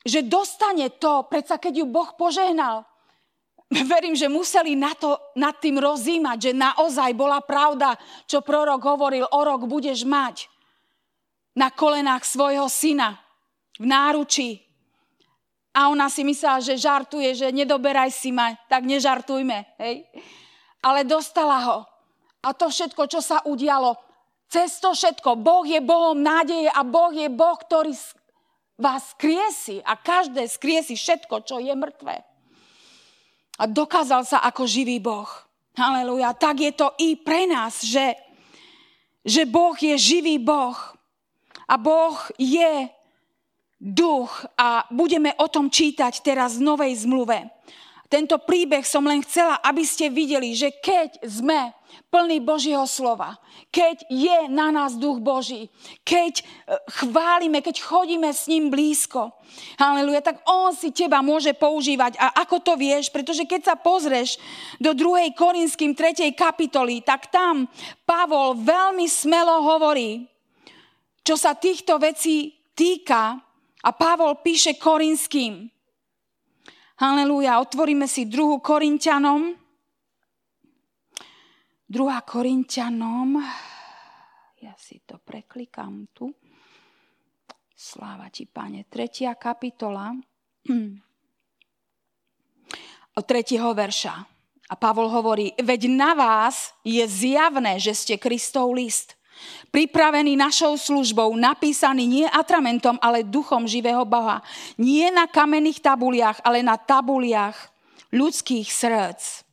že 0.00 0.24
dostane 0.24 0.88
to, 0.96 1.28
predsa 1.28 1.60
keď 1.60 1.84
ju 1.84 1.86
Boh 1.86 2.16
požehnal, 2.16 2.88
verím, 3.92 4.16
že 4.16 4.32
museli 4.32 4.72
na 4.72 4.96
to, 4.96 5.20
nad 5.36 5.60
tým 5.60 5.76
rozímať, 5.76 6.48
že 6.48 6.52
naozaj 6.56 7.12
bola 7.12 7.44
pravda, 7.44 7.92
čo 8.24 8.40
prorok 8.40 8.80
hovoril, 8.88 9.28
o 9.28 9.40
rok 9.44 9.68
budeš 9.68 10.08
mať 10.08 10.48
na 11.54 11.68
kolenách 11.70 12.22
svojho 12.22 12.66
syna 12.70 13.18
v 13.80 13.86
náručí. 13.88 14.60
A 15.70 15.86
ona 15.88 16.10
si 16.10 16.26
myslela, 16.26 16.58
že 16.58 16.74
žartuje, 16.74 17.30
že 17.34 17.54
nedoberaj 17.54 18.10
si 18.10 18.34
ma, 18.34 18.58
tak 18.66 18.82
nežartujme. 18.82 19.78
Hej? 19.78 20.02
Ale 20.82 21.06
dostala 21.06 21.62
ho. 21.62 21.78
A 22.42 22.50
to 22.56 22.72
všetko, 22.72 23.06
čo 23.06 23.20
sa 23.22 23.44
udialo, 23.46 23.94
cez 24.50 24.82
to 24.82 24.90
všetko, 24.90 25.38
Boh 25.38 25.62
je 25.62 25.78
Bohom 25.78 26.18
nádeje 26.18 26.66
a 26.72 26.82
Boh 26.82 27.14
je 27.14 27.30
Boh, 27.30 27.54
ktorý 27.54 27.94
vás 28.80 29.14
skriesi 29.14 29.78
a 29.84 29.94
každé 29.94 30.48
skriesi 30.48 30.96
všetko, 30.96 31.44
čo 31.44 31.60
je 31.60 31.70
mŕtve. 31.76 32.16
A 33.60 33.68
dokázal 33.68 34.24
sa 34.24 34.40
ako 34.40 34.64
živý 34.64 34.98
Boh. 34.98 35.28
Halelujá. 35.76 36.32
Tak 36.32 36.56
je 36.64 36.72
to 36.72 36.96
i 36.96 37.14
pre 37.14 37.44
nás, 37.44 37.84
že, 37.84 38.16
že 39.20 39.44
Boh 39.44 39.76
je 39.76 39.94
živý 40.00 40.40
Boh. 40.40 40.74
A 41.70 41.78
Boh 41.78 42.18
je 42.34 42.90
duch 43.78 44.28
a 44.58 44.84
budeme 44.90 45.32
o 45.38 45.46
tom 45.46 45.70
čítať 45.70 46.20
teraz 46.20 46.58
v 46.58 46.66
Novej 46.66 47.06
zmluve. 47.06 47.48
Tento 48.10 48.42
príbeh 48.42 48.82
som 48.82 49.06
len 49.06 49.22
chcela, 49.22 49.62
aby 49.62 49.86
ste 49.86 50.10
videli, 50.10 50.50
že 50.50 50.74
keď 50.82 51.22
sme 51.22 51.70
plní 52.10 52.42
Božieho 52.42 52.82
slova, 52.82 53.38
keď 53.70 54.02
je 54.10 54.50
na 54.50 54.74
nás 54.74 54.98
duch 54.98 55.22
Boží, 55.22 55.70
keď 56.02 56.42
e, 56.42 56.44
chválime, 56.90 57.62
keď 57.62 57.78
chodíme 57.78 58.26
s 58.34 58.50
ním 58.50 58.66
blízko, 58.66 59.30
haleluja, 59.78 60.26
tak 60.26 60.42
on 60.42 60.74
si 60.74 60.90
teba 60.90 61.22
môže 61.22 61.54
používať. 61.54 62.18
A 62.18 62.42
ako 62.42 62.58
to 62.58 62.74
vieš? 62.74 63.14
Pretože 63.14 63.46
keď 63.46 63.62
sa 63.62 63.74
pozrieš 63.78 64.42
do 64.82 64.90
2. 64.90 65.30
Korinským 65.30 65.94
3. 65.94 66.34
kapitoly, 66.34 67.06
tak 67.06 67.30
tam 67.30 67.70
Pavol 68.02 68.58
veľmi 68.58 69.06
smelo 69.06 69.62
hovorí, 69.62 70.26
čo 71.30 71.38
sa 71.38 71.54
týchto 71.54 72.02
vecí 72.02 72.50
týka. 72.74 73.38
A 73.86 73.90
Pavol 73.94 74.42
píše 74.42 74.74
Korinským. 74.74 75.62
Halelúja, 76.98 77.62
otvoríme 77.62 78.10
si 78.10 78.26
druhú 78.26 78.58
Korintianom. 78.58 79.54
Druhá 81.86 82.26
Korintianom. 82.26 83.38
Ja 84.58 84.74
si 84.74 85.06
to 85.06 85.22
preklikám 85.22 86.10
tu. 86.10 86.34
Sláva 87.78 88.26
ti, 88.34 88.50
pane. 88.50 88.90
Tretia 88.90 89.38
kapitola. 89.38 90.10
Od 93.22 93.24
tretieho 93.24 93.70
verša. 93.70 94.14
A 94.66 94.74
Pavol 94.74 95.06
hovorí, 95.06 95.54
veď 95.62 95.86
na 95.94 96.10
vás 96.18 96.74
je 96.82 97.06
zjavné, 97.06 97.78
že 97.78 97.94
ste 97.94 98.18
Kristov 98.18 98.74
list. 98.74 99.19
Pripravený 99.70 100.34
našou 100.34 100.74
službou, 100.74 101.36
napísaný 101.38 102.06
nie 102.06 102.26
atramentom, 102.26 102.98
ale 102.98 103.22
duchom 103.22 103.70
živého 103.70 104.02
Boha. 104.02 104.42
Nie 104.74 105.14
na 105.14 105.30
kamenných 105.30 105.78
tabuliach, 105.78 106.42
ale 106.42 106.64
na 106.64 106.74
tabuliach 106.74 107.54
ľudských 108.10 108.66
srdc. 108.66 109.46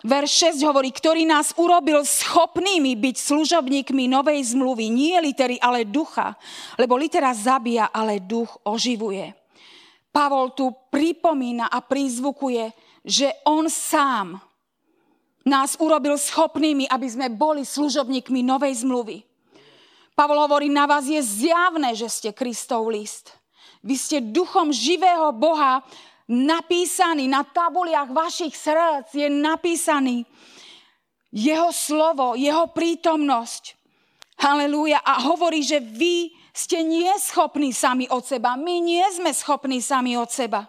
Verš 0.00 0.56
6 0.56 0.64
hovorí, 0.64 0.88
ktorý 0.88 1.28
nás 1.28 1.52
urobil 1.60 2.00
schopnými 2.08 2.96
byť 2.96 3.16
služobníkmi 3.20 4.08
novej 4.08 4.56
zmluvy. 4.56 4.88
Nie 4.88 5.20
litery, 5.20 5.60
ale 5.60 5.84
ducha. 5.84 6.40
Lebo 6.80 6.96
litera 6.96 7.36
zabíja, 7.36 7.92
ale 7.92 8.24
duch 8.24 8.48
oživuje. 8.64 9.36
Pavol 10.08 10.56
tu 10.56 10.72
pripomína 10.88 11.68
a 11.68 11.84
prizvukuje, 11.84 12.72
že 13.04 13.28
on 13.44 13.68
sám 13.68 14.40
nás 15.44 15.76
urobil 15.80 16.20
schopnými, 16.20 16.88
aby 16.88 17.06
sme 17.08 17.26
boli 17.32 17.64
služobníkmi 17.64 18.44
novej 18.44 18.84
zmluvy. 18.84 19.24
Pavol 20.12 20.36
hovorí, 20.44 20.68
na 20.68 20.84
vás 20.84 21.08
je 21.08 21.20
zjavné, 21.20 21.96
že 21.96 22.08
ste 22.12 22.30
Kristov 22.36 22.92
list. 22.92 23.32
Vy 23.80 23.96
ste 23.96 24.18
duchom 24.20 24.68
živého 24.68 25.32
Boha 25.32 25.80
napísaný 26.28 27.24
na 27.26 27.40
tabuliach 27.42 28.12
vašich 28.12 28.52
srdc, 28.52 29.08
je 29.16 29.28
napísaný 29.32 30.28
jeho 31.32 31.72
slovo, 31.72 32.36
jeho 32.36 32.68
prítomnosť. 32.70 33.78
Halelúja. 34.40 35.00
A 35.04 35.24
hovorí, 35.24 35.60
že 35.60 35.80
vy 35.80 36.32
ste 36.50 36.80
nie 36.84 37.10
schopní 37.20 37.72
sami 37.72 38.08
od 38.08 38.24
seba. 38.24 38.56
My 38.56 38.80
nie 38.80 39.04
sme 39.12 39.30
schopní 39.30 39.84
sami 39.84 40.16
od 40.16 40.28
seba. 40.32 40.66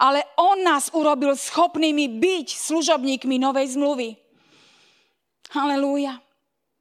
Ale 0.00 0.24
on 0.40 0.64
nás 0.64 0.88
urobil 0.96 1.36
schopnými 1.36 2.08
byť 2.16 2.56
služobníkmi 2.56 3.36
novej 3.36 3.76
zmluvy. 3.76 4.16
Halelúja. 5.52 6.16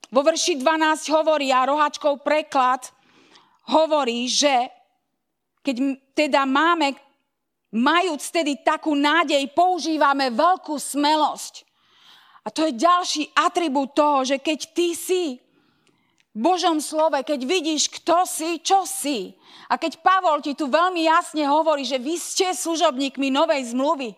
Vo 0.10 0.24
verši 0.24 0.58
12 0.58 1.12
hovorí, 1.12 1.52
a 1.52 1.68
rohačkov 1.68 2.24
preklad 2.24 2.88
hovorí, 3.70 4.26
že 4.26 4.72
keď 5.62 5.76
teda 6.16 6.48
máme 6.48 6.96
majúc 7.76 8.32
tedy 8.34 8.58
takú 8.64 8.98
nádej, 8.98 9.46
používame 9.54 10.34
veľkú 10.34 10.80
smelosť. 10.80 11.68
A 12.42 12.50
to 12.50 12.66
je 12.66 12.74
ďalší 12.74 13.30
atribút 13.36 13.94
toho, 13.94 14.26
že 14.26 14.42
keď 14.42 14.60
ty 14.74 14.96
si 14.98 15.38
Božom 16.40 16.80
slove, 16.80 17.20
keď 17.20 17.44
vidíš, 17.44 17.92
kto 18.00 18.24
si, 18.24 18.64
čo 18.64 18.88
si. 18.88 19.36
A 19.68 19.76
keď 19.76 20.00
Pavol 20.00 20.40
ti 20.40 20.56
tu 20.56 20.72
veľmi 20.72 21.04
jasne 21.04 21.44
hovorí, 21.44 21.84
že 21.84 22.00
vy 22.00 22.16
ste 22.16 22.56
služobníkmi 22.56 23.28
novej 23.28 23.76
zmluvy, 23.76 24.16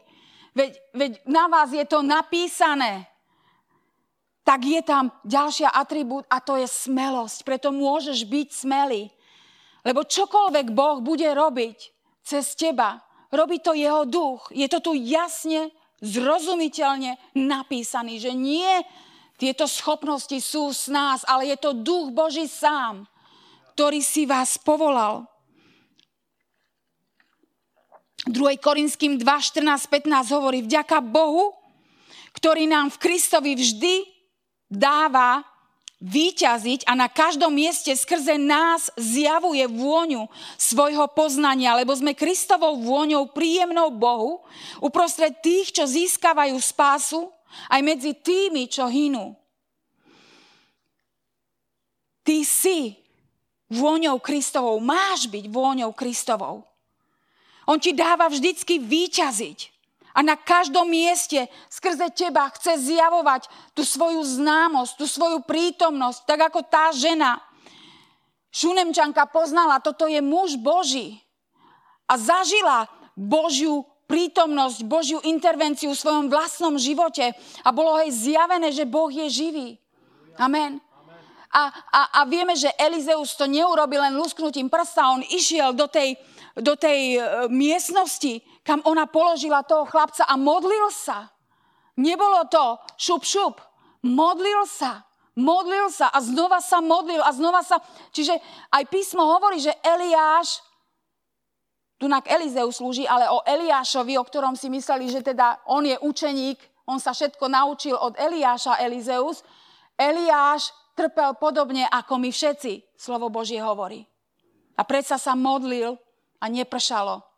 veď, 0.53 0.71
veď 0.93 1.11
na 1.25 1.49
vás 1.49 1.73
je 1.73 1.81
to 1.89 2.05
napísané, 2.05 3.09
tak 4.45 4.61
je 4.61 4.81
tam 4.85 5.09
ďalšia 5.25 5.73
atribút 5.73 6.29
a 6.29 6.37
to 6.37 6.57
je 6.61 6.69
smelosť. 6.69 7.41
Preto 7.41 7.73
môžeš 7.73 8.25
byť 8.29 8.47
smelý. 8.53 9.09
Lebo 9.81 10.05
čokoľvek 10.05 10.77
Boh 10.77 11.01
bude 11.01 11.25
robiť 11.25 11.77
cez 12.21 12.53
teba, 12.53 13.01
robí 13.33 13.57
to 13.65 13.73
jeho 13.73 14.05
duch. 14.05 14.53
Je 14.53 14.69
to 14.69 14.77
tu 14.77 14.93
jasne, 14.93 15.73
zrozumiteľne 16.01 17.17
napísaný, 17.37 18.17
že 18.21 18.33
nie 18.33 18.81
tieto 19.41 19.65
schopnosti 19.65 20.37
sú 20.37 20.69
s 20.69 20.85
nás, 20.85 21.25
ale 21.25 21.49
je 21.49 21.57
to 21.57 21.73
duch 21.73 22.13
Boží 22.13 22.45
sám, 22.45 23.09
ktorý 23.73 23.97
si 24.05 24.29
vás 24.29 24.61
povolal. 24.61 25.25
2. 28.29 28.37
Korinským 28.61 29.17
2, 29.17 29.25
14, 29.25 29.65
15 29.89 30.37
hovorí, 30.37 30.61
vďaka 30.61 31.01
Bohu, 31.01 31.57
ktorý 32.37 32.69
nám 32.69 32.93
v 32.93 33.01
Kristovi 33.01 33.57
vždy 33.57 34.05
dáva 34.69 35.41
výťaziť 35.97 36.85
a 36.85 36.93
na 36.93 37.09
každom 37.09 37.49
mieste 37.49 37.97
skrze 37.97 38.37
nás 38.37 38.93
zjavuje 38.93 39.65
vôňu 39.65 40.29
svojho 40.53 41.09
poznania, 41.17 41.73
lebo 41.81 41.97
sme 41.97 42.13
Kristovou 42.13 42.77
vôňou 42.77 43.33
príjemnou 43.33 43.89
Bohu 43.89 44.45
uprostred 44.85 45.41
tých, 45.41 45.73
čo 45.73 45.89
získavajú 45.89 46.53
spásu, 46.61 47.25
aj 47.69 47.81
medzi 47.83 48.15
tými, 48.15 48.69
čo 48.69 48.87
hynú. 48.87 49.35
Ty 52.21 52.45
si 52.45 52.95
vôňou 53.71 54.19
Kristovou, 54.19 54.77
máš 54.83 55.25
byť 55.31 55.45
vôňou 55.47 55.95
Kristovou. 55.95 56.67
On 57.65 57.79
ti 57.79 57.95
dáva 57.95 58.27
vždycky 58.27 58.81
výťaziť. 58.81 59.71
A 60.11 60.19
na 60.19 60.35
každom 60.35 60.91
mieste 60.91 61.47
skrze 61.71 62.11
teba 62.11 62.51
chce 62.51 62.91
zjavovať 62.91 63.47
tú 63.71 63.87
svoju 63.87 64.19
známosť, 64.27 64.99
tú 64.99 65.07
svoju 65.07 65.39
prítomnosť, 65.47 66.27
tak 66.27 66.51
ako 66.51 66.67
tá 66.67 66.91
žena. 66.91 67.39
Šunemčanka 68.51 69.23
poznala, 69.31 69.79
toto 69.79 70.11
je 70.11 70.19
muž 70.19 70.59
Boží. 70.59 71.23
A 72.11 72.19
zažila 72.19 72.91
Božiu 73.15 73.87
prítomnosť, 74.11 74.83
Božiu 74.83 75.23
intervenciu 75.23 75.95
v 75.95 76.01
svojom 76.03 76.27
vlastnom 76.27 76.75
živote. 76.75 77.31
A 77.63 77.71
bolo 77.71 77.95
jej 78.03 78.35
zjavené, 78.35 78.75
že 78.75 78.83
Boh 78.83 79.07
je 79.07 79.31
živý. 79.31 79.79
Amen. 80.35 80.83
A, 81.51 81.67
a, 81.67 82.01
a 82.17 82.21
vieme, 82.23 82.55
že 82.55 82.71
Elizeus 82.79 83.35
to 83.35 83.43
neurobil 83.43 83.99
len 83.99 84.15
lusknutím 84.15 84.71
prsta, 84.71 85.11
on 85.11 85.23
išiel 85.23 85.75
do 85.75 85.91
tej, 85.91 86.15
do 86.55 86.79
tej 86.79 87.19
e, 87.19 87.19
miestnosti, 87.51 88.39
kam 88.63 88.79
ona 88.87 89.03
položila 89.11 89.67
toho 89.67 89.83
chlapca 89.83 90.23
a 90.23 90.39
modlil 90.39 90.87
sa. 90.95 91.27
Nebolo 91.99 92.47
to 92.47 92.79
šup 92.95 93.23
šup. 93.27 93.55
Modlil 94.07 94.63
sa. 94.63 95.03
Modlil 95.35 95.91
sa 95.91 96.11
a 96.11 96.19
znova 96.23 96.63
sa 96.63 96.79
modlil 96.79 97.19
a 97.19 97.31
znova 97.35 97.63
sa... 97.63 97.79
Čiže 98.11 98.35
aj 98.71 98.83
písmo 98.87 99.23
hovorí, 99.23 99.59
že 99.59 99.75
Eliáš, 99.83 100.59
tu 102.01 102.09
na 102.09 102.23
Elizeus 102.25 102.81
slúži, 102.81 103.05
ale 103.05 103.29
o 103.29 103.45
Eliášovi, 103.45 104.17
o 104.17 104.25
ktorom 104.25 104.57
si 104.57 104.67
mysleli, 104.73 105.05
že 105.07 105.21
teda 105.21 105.61
on 105.69 105.85
je 105.85 105.95
učeník, 106.01 106.57
on 106.89 106.97
sa 106.97 107.13
všetko 107.13 107.45
naučil 107.45 107.93
od 107.93 108.17
Eliáša 108.17 108.81
Elizeus. 108.81 109.45
Eliáš 109.93 110.73
trpel 111.01 111.33
podobne 111.41 111.89
ako 111.89 112.21
my 112.21 112.29
všetci, 112.29 112.93
slovo 112.93 113.33
Božie 113.33 113.57
hovorí. 113.57 114.05
A 114.77 114.85
predsa 114.85 115.17
sa 115.17 115.33
modlil 115.33 115.97
a 116.37 116.45
nepršalo 116.45 117.31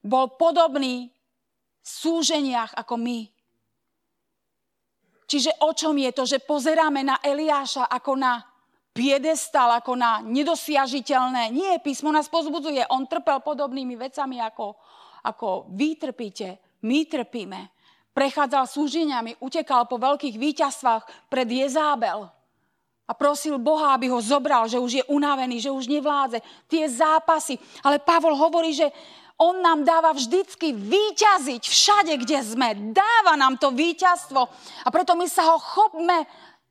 bol 0.00 0.36
podobný 0.36 1.12
v 1.80 1.86
súženiach 1.88 2.76
ako 2.76 2.94
my. 2.96 3.20
Čiže 5.30 5.62
o 5.62 5.70
čom 5.70 5.94
je 5.94 6.10
to, 6.10 6.24
že 6.26 6.42
pozeráme 6.42 7.06
na 7.06 7.22
Eliáša 7.22 7.86
ako 7.86 8.18
na 8.18 8.42
piedestal, 8.90 9.70
ako 9.78 9.94
na 9.94 10.18
nedosiažiteľné. 10.26 11.54
Nie, 11.54 11.78
písmo 11.78 12.10
nás 12.10 12.26
pozbudzuje. 12.26 12.82
On 12.90 13.06
trpel 13.06 13.38
podobnými 13.38 13.94
vecami, 13.94 14.42
ako, 14.42 14.74
ako 15.22 15.70
vy 15.70 15.94
trpíte, 15.94 16.58
my 16.82 17.06
trpíme. 17.06 17.60
Prechádzal 18.20 18.68
súženiami, 18.68 19.40
utekal 19.40 19.88
po 19.88 19.96
veľkých 19.96 20.36
víťazstvách 20.36 21.32
pred 21.32 21.48
Jezábel 21.48 22.28
a 23.08 23.12
prosil 23.16 23.56
Boha, 23.56 23.96
aby 23.96 24.12
ho 24.12 24.20
zobral, 24.20 24.68
že 24.68 24.76
už 24.76 24.92
je 25.00 25.04
unavený, 25.08 25.56
že 25.56 25.72
už 25.72 25.88
nevládze. 25.88 26.44
Tie 26.68 26.84
zápasy. 26.84 27.56
Ale 27.80 27.96
Pavol 27.96 28.36
hovorí, 28.36 28.76
že 28.76 28.92
on 29.40 29.64
nám 29.64 29.88
dáva 29.88 30.12
vždycky 30.12 30.76
výťaziť 30.76 31.64
všade, 31.64 32.12
kde 32.20 32.44
sme. 32.44 32.92
Dáva 32.92 33.40
nám 33.40 33.56
to 33.56 33.72
víťazstvo. 33.72 34.40
A 34.84 34.88
preto 34.92 35.16
my 35.16 35.24
sa 35.24 35.48
ho 35.48 35.56
chopme 35.56 36.28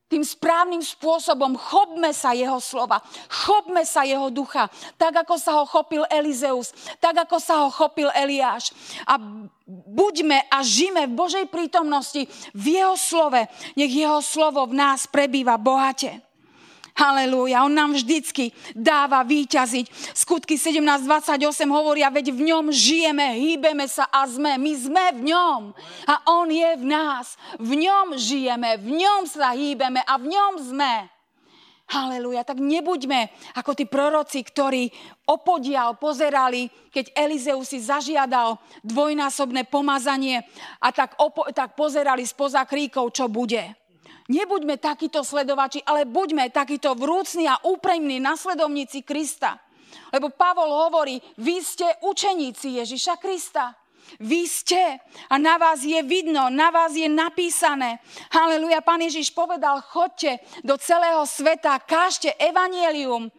tým 0.10 0.26
správnym 0.26 0.82
spôsobom. 0.82 1.54
Chopme 1.54 2.10
sa 2.12 2.34
jeho 2.34 2.58
slova. 2.58 2.98
Chopme 3.30 3.86
sa 3.86 4.02
jeho 4.02 4.34
ducha. 4.34 4.65
Tak, 4.98 5.24
ako 5.24 5.36
sa 5.38 5.62
ho 5.62 5.63
chopil 5.69 6.02
Elizeus. 6.10 6.74
Tak, 6.98 7.30
ako 7.30 7.38
sa 7.38 7.63
ho 7.63 7.69
chopil 7.69 8.10
Eliáš. 8.17 8.74
A 9.06 9.22
buďme 9.69 10.50
a 10.50 10.65
žime 10.65 11.06
v 11.06 11.13
Božej 11.13 11.45
prítomnosti 11.48 12.26
v 12.58 12.65
jeho 12.82 12.98
slove. 12.98 13.38
Nech 13.78 13.93
jeho 13.93 14.19
slovo 14.26 14.65
v 14.65 14.82
nás 14.82 15.06
prebýva 15.06 15.62
bohate. 15.62 16.28
Halelúja, 16.99 17.63
on 17.63 17.71
nám 17.71 17.95
vždycky 17.95 18.51
dáva 18.75 19.23
výťaziť. 19.23 19.88
Skutky 20.12 20.59
17.28 20.59 21.39
hovoria, 21.71 22.12
veď 22.12 22.35
v 22.35 22.51
ňom 22.51 22.75
žijeme, 22.75 23.39
hýbeme 23.39 23.88
sa 23.88 24.03
a 24.12 24.27
sme. 24.27 24.59
My 24.59 24.73
sme 24.75 25.05
v 25.15 25.31
ňom 25.31 25.71
a 26.12 26.15
on 26.27 26.51
je 26.51 26.71
v 26.75 26.83
nás. 26.83 27.39
V 27.55 27.79
ňom 27.79 28.19
žijeme, 28.19 28.75
v 28.83 28.99
ňom 28.99 29.23
sa 29.31 29.55
hýbeme 29.55 30.03
a 30.03 30.19
v 30.19 30.27
ňom 30.27 30.53
sme. 30.59 31.07
Halelúja, 31.88 32.43
tak 32.43 32.59
nebuďme 32.59 33.31
ako 33.55 33.79
tí 33.79 33.88
proroci, 33.88 34.43
ktorí 34.43 34.91
opodial 35.23 35.95
pozerali, 35.95 36.67
keď 36.91 37.15
Elizeus 37.15 37.71
si 37.71 37.79
zažiadal 37.79 38.59
dvojnásobné 38.83 39.71
pomazanie 39.71 40.43
a 40.83 40.91
tak, 40.91 41.15
opo- 41.15 41.47
tak 41.55 41.79
pozerali 41.79 42.27
spoza 42.27 42.67
kríkov, 42.67 43.15
čo 43.15 43.31
bude 43.31 43.88
Nebuďme 44.29 44.77
takíto 44.77 45.25
sledovači, 45.25 45.81
ale 45.81 46.05
buďme 46.05 46.53
takíto 46.53 46.93
vrúcni 46.93 47.49
a 47.49 47.57
úprimní 47.65 48.21
nasledovníci 48.21 49.01
Krista. 49.01 49.57
Lebo 50.13 50.29
Pavol 50.29 50.69
hovorí, 50.69 51.17
vy 51.41 51.65
ste 51.65 51.97
učeníci 52.05 52.77
Ježiša 52.77 53.17
Krista. 53.17 53.73
Vy 54.21 54.49
ste 54.49 55.01
a 55.29 55.35
na 55.37 55.57
vás 55.61 55.85
je 55.85 56.01
vidno, 56.01 56.49
na 56.49 56.73
vás 56.73 56.97
je 56.97 57.05
napísané. 57.05 58.01
Haleluja, 58.33 58.81
pán 58.81 59.01
Ježiš 59.05 59.29
povedal, 59.33 59.85
chodte 59.85 60.41
do 60.65 60.77
celého 60.81 61.25
sveta, 61.29 61.77
kážte 61.81 62.33
evanielium. 62.41 63.29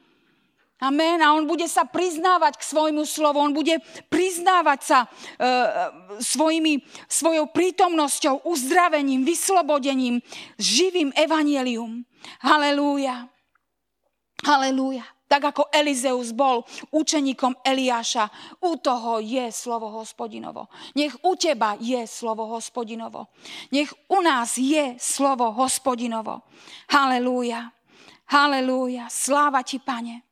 Amen. 0.81 1.21
A 1.21 1.37
on 1.37 1.45
bude 1.45 1.69
sa 1.69 1.85
priznávať 1.85 2.57
k 2.57 2.64
svojmu 2.64 3.05
slovu. 3.05 3.37
On 3.37 3.53
bude 3.53 3.77
priznávať 4.09 4.81
sa 4.81 4.99
e, 5.05 5.09
svojimi, 6.25 6.81
svojou 7.05 7.53
prítomnosťou, 7.53 8.49
uzdravením, 8.49 9.29
vyslobodením, 9.29 10.25
živým 10.57 11.12
evanielium. 11.12 12.09
Halelúja. 12.40 13.29
Halelúja. 14.40 15.05
Tak 15.31 15.55
ako 15.55 15.71
Elizeus 15.71 16.35
bol 16.35 16.66
učeníkom 16.90 17.62
Eliáša, 17.62 18.27
u 18.66 18.75
toho 18.83 19.23
je 19.23 19.47
slovo 19.55 19.87
hospodinovo. 20.03 20.66
Nech 20.99 21.14
u 21.23 21.38
teba 21.38 21.79
je 21.79 22.03
slovo 22.09 22.51
hospodinovo. 22.51 23.31
Nech 23.71 23.95
u 24.11 24.19
nás 24.27 24.59
je 24.59 24.99
slovo 24.99 25.55
hospodinovo. 25.55 26.43
Halelúja. 26.90 27.71
Halelúja. 28.27 29.07
Sláva 29.07 29.62
ti, 29.62 29.79
pane. 29.79 30.30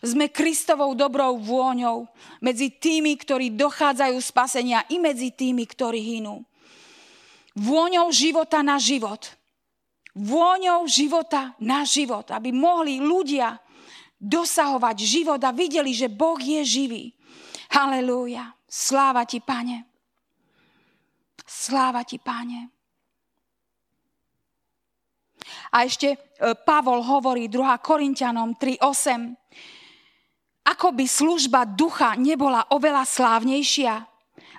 Sme 0.00 0.32
Kristovou 0.32 0.96
dobrou 0.96 1.36
vôňou 1.36 2.08
medzi 2.40 2.72
tými, 2.72 3.20
ktorí 3.20 3.52
dochádzajú 3.52 4.16
spasenia 4.16 4.88
i 4.88 4.96
medzi 4.96 5.28
tými, 5.28 5.68
ktorí 5.68 6.00
hynú. 6.00 6.40
Vôňou 7.52 8.08
života 8.08 8.64
na 8.64 8.80
život. 8.80 9.28
Vôňou 10.16 10.88
života 10.88 11.52
na 11.60 11.84
život, 11.84 12.24
aby 12.32 12.48
mohli 12.48 12.96
ľudia 12.96 13.60
dosahovať 14.16 14.96
život 15.00 15.40
a 15.44 15.52
videli, 15.52 15.92
že 15.92 16.08
Boh 16.08 16.40
je 16.40 16.64
živý. 16.64 17.04
Halelúja. 17.72 18.56
Sláva 18.64 19.28
ti, 19.28 19.40
pane. 19.44 19.84
Sláva 21.44 22.04
ti, 22.08 22.16
pane. 22.16 22.72
A 25.72 25.86
ešte 25.86 26.14
e, 26.14 26.18
Pavol 26.54 27.02
hovorí 27.02 27.48
2. 27.48 27.62
Korintianom 27.80 28.54
3.8. 28.58 29.39
Ako 30.66 30.92
by 30.92 31.04
služba 31.08 31.64
ducha 31.64 32.14
nebola 32.20 32.68
oveľa 32.68 33.08
slávnejšia? 33.08 34.10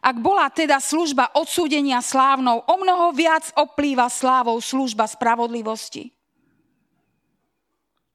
Ak 0.01 0.17
bola 0.17 0.49
teda 0.49 0.81
služba 0.81 1.29
odsúdenia 1.37 2.01
slávnou, 2.01 2.65
o 2.65 2.75
mnoho 2.81 3.13
viac 3.13 3.53
oplýva 3.53 4.09
slávou 4.09 4.57
služba 4.57 5.05
spravodlivosti. 5.05 6.09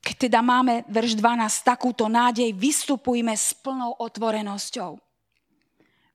Keď 0.03 0.31
teda 0.31 0.43
máme, 0.43 0.83
verš 0.91 1.19
12, 1.19 1.67
takúto 1.67 2.11
nádej, 2.11 2.51
vystupujme 2.55 3.35
s 3.35 3.55
plnou 3.55 3.95
otvorenosťou. 4.03 4.99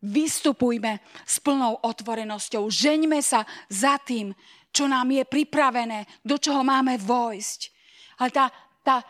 Vystupujme 0.03 0.99
s 1.27 1.39
plnou 1.39 1.79
otvorenosťou. 1.83 2.67
Žeňme 2.67 3.19
sa 3.23 3.47
za 3.71 3.95
tým, 3.99 4.35
čo 4.71 4.87
nám 4.87 5.11
je 5.11 5.23
pripravené, 5.27 6.07
do 6.23 6.35
čoho 6.39 6.63
máme 6.63 6.99
vojsť. 6.99 7.59
Ale 8.23 8.29
tá, 8.31 8.45
tá 8.83 9.03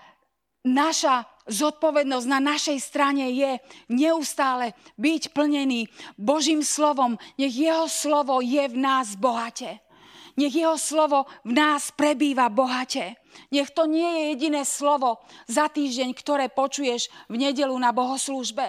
naša 0.65 1.25
zodpovednosť 1.49 2.27
na 2.29 2.39
našej 2.41 2.77
strane 2.81 3.29
je 3.33 3.57
neustále 3.89 4.77
byť 4.97 5.33
plnený 5.33 5.89
Božím 6.17 6.61
slovom. 6.61 7.17
Nech 7.37 7.55
jeho 7.55 7.89
slovo 7.89 8.41
je 8.41 8.61
v 8.69 8.77
nás 8.77 9.17
bohate. 9.17 9.81
Nech 10.39 10.55
jeho 10.55 10.79
slovo 10.79 11.27
v 11.43 11.51
nás 11.57 11.91
prebýva 11.91 12.47
bohate. 12.47 13.19
Nech 13.51 13.71
to 13.71 13.87
nie 13.87 14.07
je 14.07 14.21
jediné 14.35 14.63
slovo 14.63 15.19
za 15.47 15.67
týždeň, 15.67 16.09
ktoré 16.15 16.45
počuješ 16.47 17.11
v 17.27 17.35
nedelu 17.49 17.75
na 17.75 17.91
bohoslúžbe. 17.91 18.67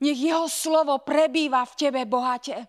Nech 0.00 0.18
jeho 0.18 0.48
slovo 0.48 0.98
prebýva 1.04 1.62
v 1.68 1.76
tebe 1.76 2.02
bohate. 2.08 2.66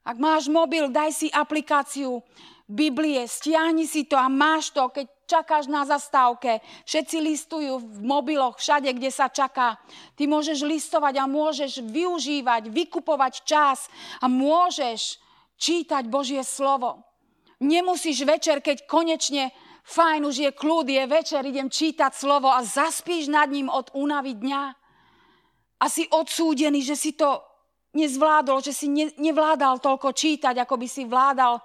Ak 0.00 0.16
máš 0.16 0.48
mobil, 0.48 0.88
daj 0.88 1.12
si 1.12 1.28
aplikáciu 1.28 2.24
Biblie, 2.70 3.26
stiahni 3.26 3.84
si 3.84 4.06
to 4.06 4.14
a 4.14 4.30
máš 4.30 4.70
to, 4.70 4.88
keď 4.88 5.06
čakáš 5.30 5.70
na 5.70 5.86
zastávke. 5.86 6.58
Všetci 6.82 7.16
listujú 7.22 7.78
v 7.78 8.00
mobiloch, 8.02 8.58
všade, 8.58 8.90
kde 8.90 9.14
sa 9.14 9.30
čaká. 9.30 9.78
Ty 10.18 10.26
môžeš 10.26 10.66
listovať 10.66 11.22
a 11.22 11.30
môžeš 11.30 11.86
využívať, 11.86 12.66
vykupovať 12.66 13.46
čas 13.46 13.86
a 14.18 14.26
môžeš 14.26 15.22
čítať 15.54 16.10
Božie 16.10 16.42
slovo. 16.42 17.06
Nemusíš 17.62 18.26
večer, 18.26 18.58
keď 18.58 18.90
konečne 18.90 19.54
fajn, 19.84 20.26
už 20.26 20.36
je 20.48 20.50
kľud, 20.50 20.88
je 20.88 21.04
večer, 21.06 21.44
idem 21.46 21.70
čítať 21.70 22.10
slovo 22.10 22.50
a 22.50 22.64
zaspíš 22.64 23.30
nad 23.30 23.46
ním 23.46 23.70
od 23.70 23.92
únavy 23.94 24.34
dňa. 24.34 24.62
A 25.80 25.84
si 25.88 26.08
odsúdený, 26.08 26.84
že 26.84 26.96
si 26.96 27.12
to 27.16 27.40
nezvládol, 27.96 28.64
že 28.64 28.72
si 28.72 28.86
ne, 28.88 29.12
nevládal 29.18 29.82
toľko 29.82 30.12
čítať, 30.12 30.54
ako 30.62 30.74
by 30.76 30.88
si 30.88 31.02
vládal 31.04 31.58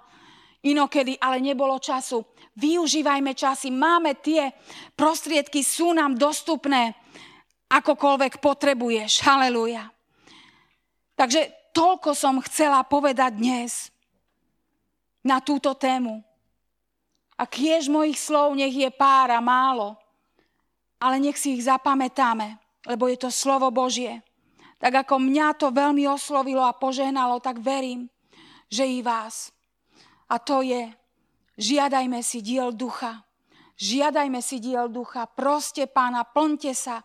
inokedy, 0.66 1.14
ale 1.22 1.38
nebolo 1.38 1.78
času. 1.78 2.26
Využívajme 2.56 3.36
časy, 3.36 3.70
máme 3.70 4.18
tie 4.18 4.50
prostriedky, 4.98 5.62
sú 5.62 5.94
nám 5.94 6.18
dostupné, 6.18 6.96
akokoľvek 7.70 8.42
potrebuješ. 8.42 9.22
Haleluja. 9.22 9.90
Takže 11.16 11.72
toľko 11.76 12.16
som 12.16 12.40
chcela 12.44 12.82
povedať 12.84 13.36
dnes 13.36 13.92
na 15.26 15.42
túto 15.42 15.74
tému. 15.74 16.22
A 17.36 17.44
kiež 17.44 17.92
mojich 17.92 18.16
slov 18.16 18.56
nech 18.56 18.72
je 18.72 18.88
pár 18.88 19.28
a 19.28 19.44
málo, 19.44 19.92
ale 20.96 21.20
nech 21.20 21.36
si 21.36 21.52
ich 21.56 21.68
zapamätáme, 21.68 22.56
lebo 22.88 23.12
je 23.12 23.20
to 23.20 23.28
slovo 23.28 23.68
Božie. 23.68 24.24
Tak 24.80 25.04
ako 25.04 25.20
mňa 25.20 25.56
to 25.56 25.68
veľmi 25.72 26.08
oslovilo 26.08 26.64
a 26.64 26.76
požehnalo, 26.76 27.40
tak 27.40 27.60
verím, 27.60 28.08
že 28.72 28.84
i 28.88 29.04
vás. 29.04 29.55
A 30.26 30.36
to 30.42 30.62
je, 30.62 30.90
žiadajme 31.58 32.18
si 32.22 32.42
diel 32.42 32.74
ducha. 32.74 33.22
Žiadajme 33.76 34.40
si 34.40 34.56
diel 34.58 34.88
ducha. 34.88 35.28
Proste 35.28 35.84
pána, 35.84 36.24
plňte 36.24 36.72
sa. 36.72 37.04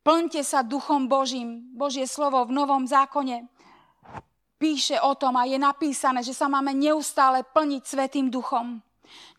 Plňte 0.00 0.40
sa 0.40 0.64
duchom 0.64 1.06
Božím. 1.12 1.70
Božie 1.76 2.08
slovo 2.08 2.40
v 2.48 2.56
Novom 2.56 2.88
zákone 2.88 3.44
píše 4.60 5.00
o 5.00 5.16
tom 5.16 5.40
a 5.40 5.48
je 5.48 5.56
napísané, 5.56 6.20
že 6.20 6.36
sa 6.36 6.44
máme 6.52 6.76
neustále 6.76 7.40
plniť 7.48 7.82
Svetým 7.84 8.28
duchom. 8.28 8.84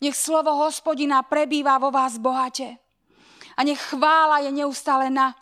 Nech 0.02 0.18
slovo 0.18 0.50
hospodina 0.58 1.22
prebýva 1.22 1.78
vo 1.78 1.94
vás 1.94 2.18
bohate. 2.18 2.82
A 3.54 3.62
nech 3.62 3.78
chvála 3.78 4.42
je 4.42 4.50
neustále 4.50 5.08
na 5.08 5.38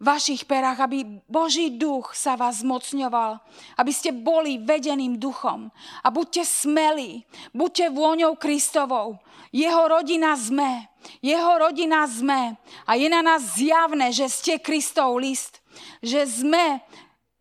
vašich 0.00 0.48
perách, 0.48 0.80
aby 0.80 1.20
Boží 1.28 1.76
duch 1.76 2.16
sa 2.16 2.32
vás 2.34 2.64
zmocňoval, 2.64 3.36
aby 3.76 3.92
ste 3.92 4.16
boli 4.16 4.56
vedeným 4.56 5.20
duchom. 5.20 5.68
A 6.00 6.08
buďte 6.08 6.48
smelí, 6.48 7.28
buďte 7.52 7.92
vôňou 7.92 8.34
Kristovou. 8.40 9.20
Jeho 9.52 9.84
rodina 9.92 10.32
sme, 10.40 10.88
jeho 11.20 11.60
rodina 11.60 12.08
sme. 12.08 12.56
A 12.88 12.96
je 12.96 13.12
na 13.12 13.20
nás 13.20 13.60
zjavné, 13.60 14.08
že 14.08 14.26
ste 14.32 14.56
Kristov 14.56 15.20
list, 15.20 15.60
že 16.00 16.24
sme 16.24 16.80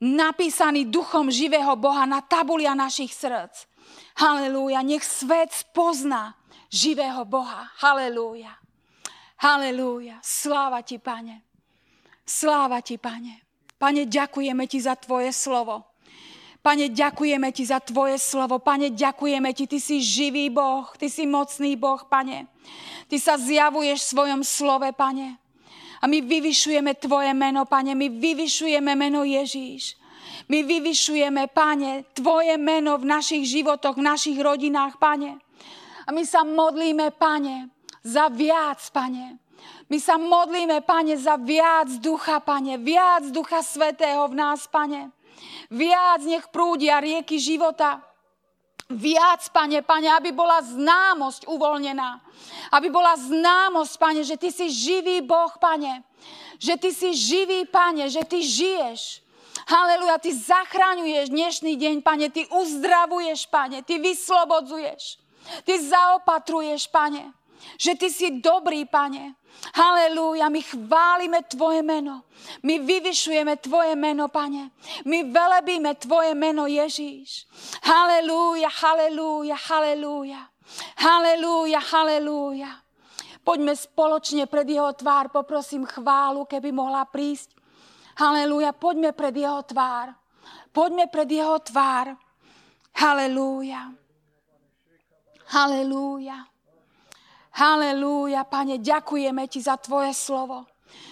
napísaní 0.03 0.87
duchom 0.87 1.31
živého 1.31 1.75
Boha 1.79 2.03
na 2.03 2.19
tabulia 2.19 2.75
našich 2.75 3.15
srdc. 3.15 3.67
Halelúja. 4.19 4.83
Nech 4.83 5.03
svet 5.03 5.55
spozná 5.55 6.35
živého 6.67 7.23
Boha. 7.23 7.71
Halelúja. 7.79 8.51
Halelúja. 9.39 10.19
Sláva 10.19 10.83
ti, 10.83 10.99
pane. 10.99 11.48
Sláva 12.29 12.85
ti, 12.85 13.01
pane. 13.01 13.41
Pane, 13.81 14.05
ďakujeme 14.05 14.69
ti 14.69 14.77
za 14.77 14.93
tvoje 14.93 15.33
slovo. 15.33 15.81
Pane, 16.61 16.93
ďakujeme 16.93 17.49
ti 17.49 17.65
za 17.65 17.81
tvoje 17.81 18.21
slovo. 18.21 18.61
Pane, 18.61 18.93
ďakujeme 18.93 19.49
ti. 19.57 19.65
Ty 19.65 19.81
si 19.81 19.97
živý 19.97 20.53
Boh, 20.53 20.85
ty 20.93 21.09
si 21.09 21.25
mocný 21.25 21.73
Boh, 21.73 22.05
pane. 22.05 22.45
Ty 23.09 23.17
sa 23.17 23.33
zjavuješ 23.41 24.05
v 24.05 24.09
svojom 24.13 24.41
slove, 24.45 24.85
pane. 24.93 25.41
A 25.99 26.05
my 26.05 26.21
vyvyšujeme 26.21 26.93
tvoje 27.01 27.33
meno, 27.33 27.65
pane. 27.65 27.97
My 27.97 28.13
vyvyšujeme 28.13 28.93
meno 28.93 29.25
Ježíš. 29.25 29.97
My 30.49 30.65
vyvyšujeme, 30.65 31.47
Pane, 31.53 32.09
Tvoje 32.13 32.57
meno 32.57 32.97
v 32.97 33.05
našich 33.05 33.45
životoch, 33.45 34.01
v 34.01 34.07
našich 34.09 34.37
rodinách, 34.41 34.97
Pane. 34.97 35.37
A 36.05 36.09
my 36.09 36.25
sa 36.25 36.41
modlíme, 36.41 37.13
Pane, 37.13 37.69
za 38.01 38.33
viac, 38.33 38.81
Pane. 38.89 39.37
My 39.89 39.97
sa 39.97 40.21
modlíme, 40.21 40.81
Pane, 40.85 41.17
za 41.17 41.35
viac 41.35 41.89
ducha, 41.97 42.39
Pane, 42.39 42.77
viac 42.77 43.29
ducha 43.33 43.63
svetého 43.65 44.27
v 44.29 44.37
nás, 44.37 44.69
Pane. 44.69 45.09
Viac 45.71 46.21
nech 46.25 46.45
prúdia 46.53 46.99
rieky 47.01 47.39
života. 47.41 48.03
Viac, 48.89 49.49
Pane, 49.49 49.81
Pane, 49.81 50.09
aby 50.13 50.33
bola 50.33 50.61
známosť 50.61 51.45
uvoľnená. 51.45 52.21
Aby 52.73 52.89
bola 52.89 53.17
známosť, 53.17 53.93
Pane, 53.97 54.21
že 54.25 54.37
Ty 54.37 54.49
si 54.49 54.67
živý 54.69 55.21
Boh, 55.25 55.53
Pane. 55.57 56.05
Že 56.61 56.73
Ty 56.77 56.89
si 56.93 57.09
živý, 57.15 57.65
Pane, 57.69 58.09
že 58.09 58.25
Ty 58.25 58.39
žiješ 58.41 59.29
Haleluja, 59.69 60.17
Ty 60.17 60.33
zachraňuješ 60.33 61.29
dnešný 61.29 61.73
deň, 61.77 61.95
Pane, 62.01 62.33
Ty 62.33 62.49
uzdravuješ, 62.49 63.45
Pane, 63.53 63.85
Ty 63.85 64.01
vyslobodzuješ. 64.01 65.21
Ty 65.61 65.73
zaopatruješ, 65.77 66.87
Pane. 66.89 67.29
Že 67.79 67.91
Ty 67.95 68.07
si 68.09 68.27
dobrý, 68.39 68.85
Pane. 68.85 69.35
Halelúja, 69.75 70.47
my 70.47 70.61
chválime 70.63 71.43
Tvoje 71.43 71.83
meno. 71.83 72.23
My 72.63 72.79
vyvyšujeme 72.79 73.59
Tvoje 73.59 73.95
meno, 73.95 74.31
Pane. 74.31 74.71
My 75.03 75.23
velebíme 75.27 75.95
Tvoje 75.99 76.31
meno, 76.35 76.67
Ježíš. 76.67 77.47
Halelúja, 77.83 78.71
halelúja, 78.71 79.57
halelúja. 79.57 80.41
Halelúja, 80.95 81.79
halelúja. 81.81 82.71
Poďme 83.43 83.73
spoločne 83.73 84.45
pred 84.45 84.67
Jeho 84.69 84.93
tvár. 84.93 85.33
Poprosím 85.33 85.83
chválu, 85.87 86.45
keby 86.45 86.69
mohla 86.69 87.03
prísť. 87.07 87.57
Halelúja, 88.19 88.75
poďme 88.75 89.11
pred 89.15 89.33
Jeho 89.33 89.63
tvár. 89.65 90.13
Poďme 90.69 91.09
pred 91.09 91.29
Jeho 91.31 91.57
tvár. 91.63 92.13
Halelúja. 92.93 93.89
Halelúja. 95.49 96.45
Halelúja, 97.59 98.47
Pane, 98.47 98.79
ďakujeme 98.79 99.43
Ti 99.51 99.59
za 99.59 99.75
Tvoje 99.75 100.15
slovo. 100.15 100.63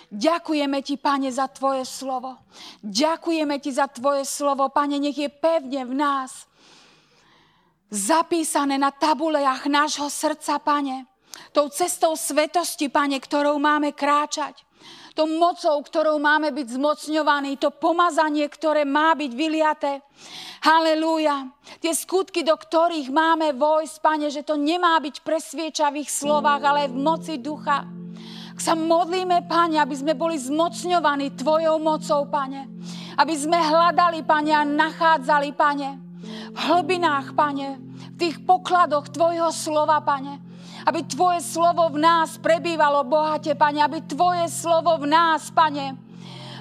Ďakujeme 0.07 0.79
Ti, 0.79 0.95
Pane, 0.95 1.27
za 1.27 1.51
Tvoje 1.51 1.83
slovo. 1.83 2.39
Ďakujeme 2.79 3.59
Ti 3.59 3.71
za 3.75 3.91
Tvoje 3.91 4.23
slovo, 4.23 4.71
Pane, 4.71 4.95
nech 4.95 5.19
je 5.19 5.27
pevne 5.27 5.83
v 5.83 5.93
nás. 5.93 6.47
Zapísané 7.91 8.79
na 8.79 8.95
tabuleách 8.95 9.67
nášho 9.67 10.07
srdca, 10.07 10.55
Pane. 10.63 11.03
Tou 11.51 11.67
cestou 11.67 12.15
svetosti, 12.15 12.87
Pane, 12.87 13.19
ktorou 13.19 13.59
máme 13.59 13.91
kráčať 13.91 14.66
to 15.17 15.25
mocou, 15.25 15.81
ktorou 15.81 16.21
máme 16.21 16.53
byť 16.53 16.77
zmocňovaní, 16.77 17.57
to 17.57 17.73
pomazanie, 17.73 18.45
ktoré 18.45 18.85
má 18.85 19.17
byť 19.17 19.31
vyliaté. 19.33 20.05
Halelúja. 20.61 21.49
Tie 21.81 21.89
skutky, 21.89 22.45
do 22.45 22.53
ktorých 22.53 23.09
máme 23.09 23.57
vojsť, 23.57 23.97
Pane, 23.97 24.29
že 24.29 24.45
to 24.45 24.53
nemá 24.53 25.01
byť 25.01 25.25
presviečavých 25.25 26.05
slovách, 26.05 26.61
ale 26.61 26.81
v 26.85 27.01
moci 27.01 27.41
ducha. 27.41 27.89
Ak 28.53 28.61
sa 28.61 28.77
modlíme, 28.77 29.49
Pane, 29.49 29.81
aby 29.81 29.97
sme 29.97 30.13
boli 30.13 30.37
zmocňovaní 30.37 31.33
Tvojou 31.33 31.81
mocou, 31.81 32.29
Pane. 32.29 32.69
Aby 33.17 33.33
sme 33.33 33.57
hľadali, 33.57 34.21
Pane, 34.21 34.53
a 34.53 34.61
nachádzali, 34.61 35.49
Pane. 35.57 35.89
V 36.53 36.57
hlbinách, 36.61 37.33
Pane. 37.33 37.81
V 38.13 38.15
tých 38.21 38.37
pokladoch 38.45 39.09
Tvojho 39.09 39.49
slova, 39.49 39.97
Pane 40.05 40.46
aby 40.87 41.03
Tvoje 41.03 41.43
slovo 41.43 41.91
v 41.91 41.99
nás 41.99 42.39
prebývalo 42.39 43.03
bohate, 43.03 43.51
Pane, 43.59 43.83
aby 43.83 43.99
Tvoje 44.07 44.47
slovo 44.47 44.95
v 45.03 45.11
nás, 45.11 45.51
Pane, 45.51 45.99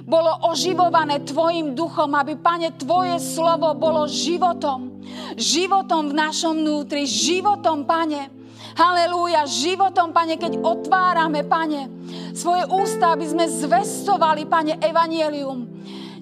bolo 0.03 0.51
oživované 0.51 1.23
Tvojim 1.23 1.79
duchom, 1.79 2.11
aby, 2.19 2.35
Pane, 2.35 2.75
Tvoje 2.75 3.23
slovo 3.23 3.71
bolo 3.79 4.11
životom. 4.11 4.99
Životom 5.39 6.11
v 6.11 6.19
našom 6.19 6.59
vnútri, 6.59 7.07
životom, 7.07 7.87
Pane. 7.87 8.35
Halelúja, 8.75 9.47
životom, 9.47 10.11
Pane, 10.11 10.35
keď 10.43 10.59
otvárame, 10.59 11.47
Pane, 11.47 11.87
svoje 12.35 12.67
ústa, 12.67 13.15
aby 13.15 13.31
sme 13.31 13.47
zvestovali, 13.47 14.43
Pane, 14.43 14.83
evanielium. 14.83 15.76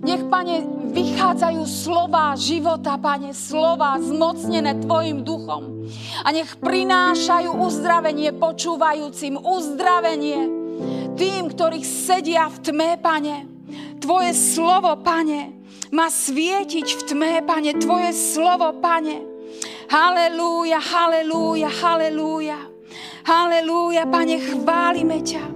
Nech, 0.04 0.20
Pane, 0.28 0.68
vychádzajú 0.92 1.64
slova 1.64 2.36
života, 2.36 3.00
Pane, 3.00 3.32
slova 3.32 3.96
zmocnené 3.96 4.84
Tvojim 4.84 5.24
duchom. 5.24 5.88
A 6.20 6.28
nech 6.28 6.60
prinášajú 6.60 7.56
uzdravenie 7.56 8.36
počúvajúcim, 8.36 9.40
uzdravenie 9.40 10.64
tým, 11.16 11.48
ktorých 11.48 11.86
sedia 11.88 12.52
v 12.52 12.56
tme, 12.60 12.90
Pane. 13.00 13.48
Tvoje 13.96 14.36
slovo, 14.36 14.92
Pane, 15.00 15.56
má 15.88 16.12
svietiť 16.12 16.84
v 16.84 17.02
tme, 17.08 17.32
Pane. 17.40 17.72
Tvoje 17.80 18.12
slovo, 18.12 18.76
Pane. 18.76 19.24
Halelúja, 19.88 20.84
halelúja, 20.84 21.70
halelúja. 21.70 22.58
Halelúja, 23.24 24.04
Pane, 24.04 24.36
chválime 24.36 25.24
ťa. 25.24 25.53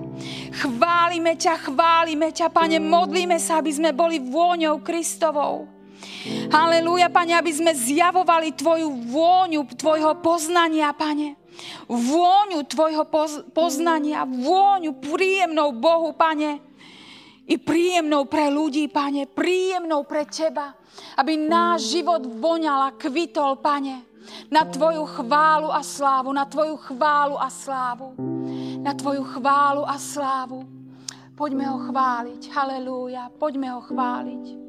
Chválime 0.59 1.39
ťa, 1.39 1.71
chválime 1.71 2.35
ťa, 2.35 2.51
Pane, 2.51 2.83
modlíme 2.83 3.39
sa, 3.39 3.63
aby 3.63 3.71
sme 3.71 3.95
boli 3.95 4.19
vôňou 4.19 4.83
Kristovou. 4.83 5.71
Halelúja, 6.51 7.07
Pane, 7.15 7.39
aby 7.39 7.55
sme 7.55 7.71
zjavovali 7.71 8.59
Tvoju 8.59 8.91
vôňu, 9.07 9.63
Tvojho 9.79 10.19
poznania, 10.19 10.91
Pane. 10.91 11.39
Vôňu 11.87 12.67
Tvojho 12.67 13.07
poz- 13.07 13.47
poznania, 13.55 14.27
vôňu 14.27 14.99
príjemnou 14.99 15.75
Bohu, 15.79 16.11
Pane. 16.19 16.59
I 17.47 17.55
príjemnou 17.55 18.27
pre 18.27 18.51
ľudí, 18.51 18.91
Pane, 18.91 19.31
príjemnou 19.31 20.03
pre 20.11 20.27
Teba. 20.27 20.75
Aby 21.15 21.39
náš 21.39 21.95
život 21.95 22.27
voňal 22.27 22.91
a 22.91 22.97
kvitol, 22.99 23.63
Pane, 23.63 24.08
na 24.51 24.65
Tvoju 24.65 25.07
chválu 25.07 25.69
a 25.73 25.83
slávu, 25.83 26.33
na 26.33 26.45
Tvoju 26.45 26.77
chválu 26.77 27.37
a 27.41 27.51
slávu 27.51 28.15
na 28.79 28.95
Tvoju 28.95 29.25
chválu 29.25 29.83
a 29.89 29.99
slávu. 29.99 30.65
Poďme 31.35 31.67
ho 31.71 31.79
chváliť. 31.91 32.51
Halelúja. 32.51 33.31
Poďme 33.39 33.71
ho 33.75 33.81
chváliť. 33.83 34.68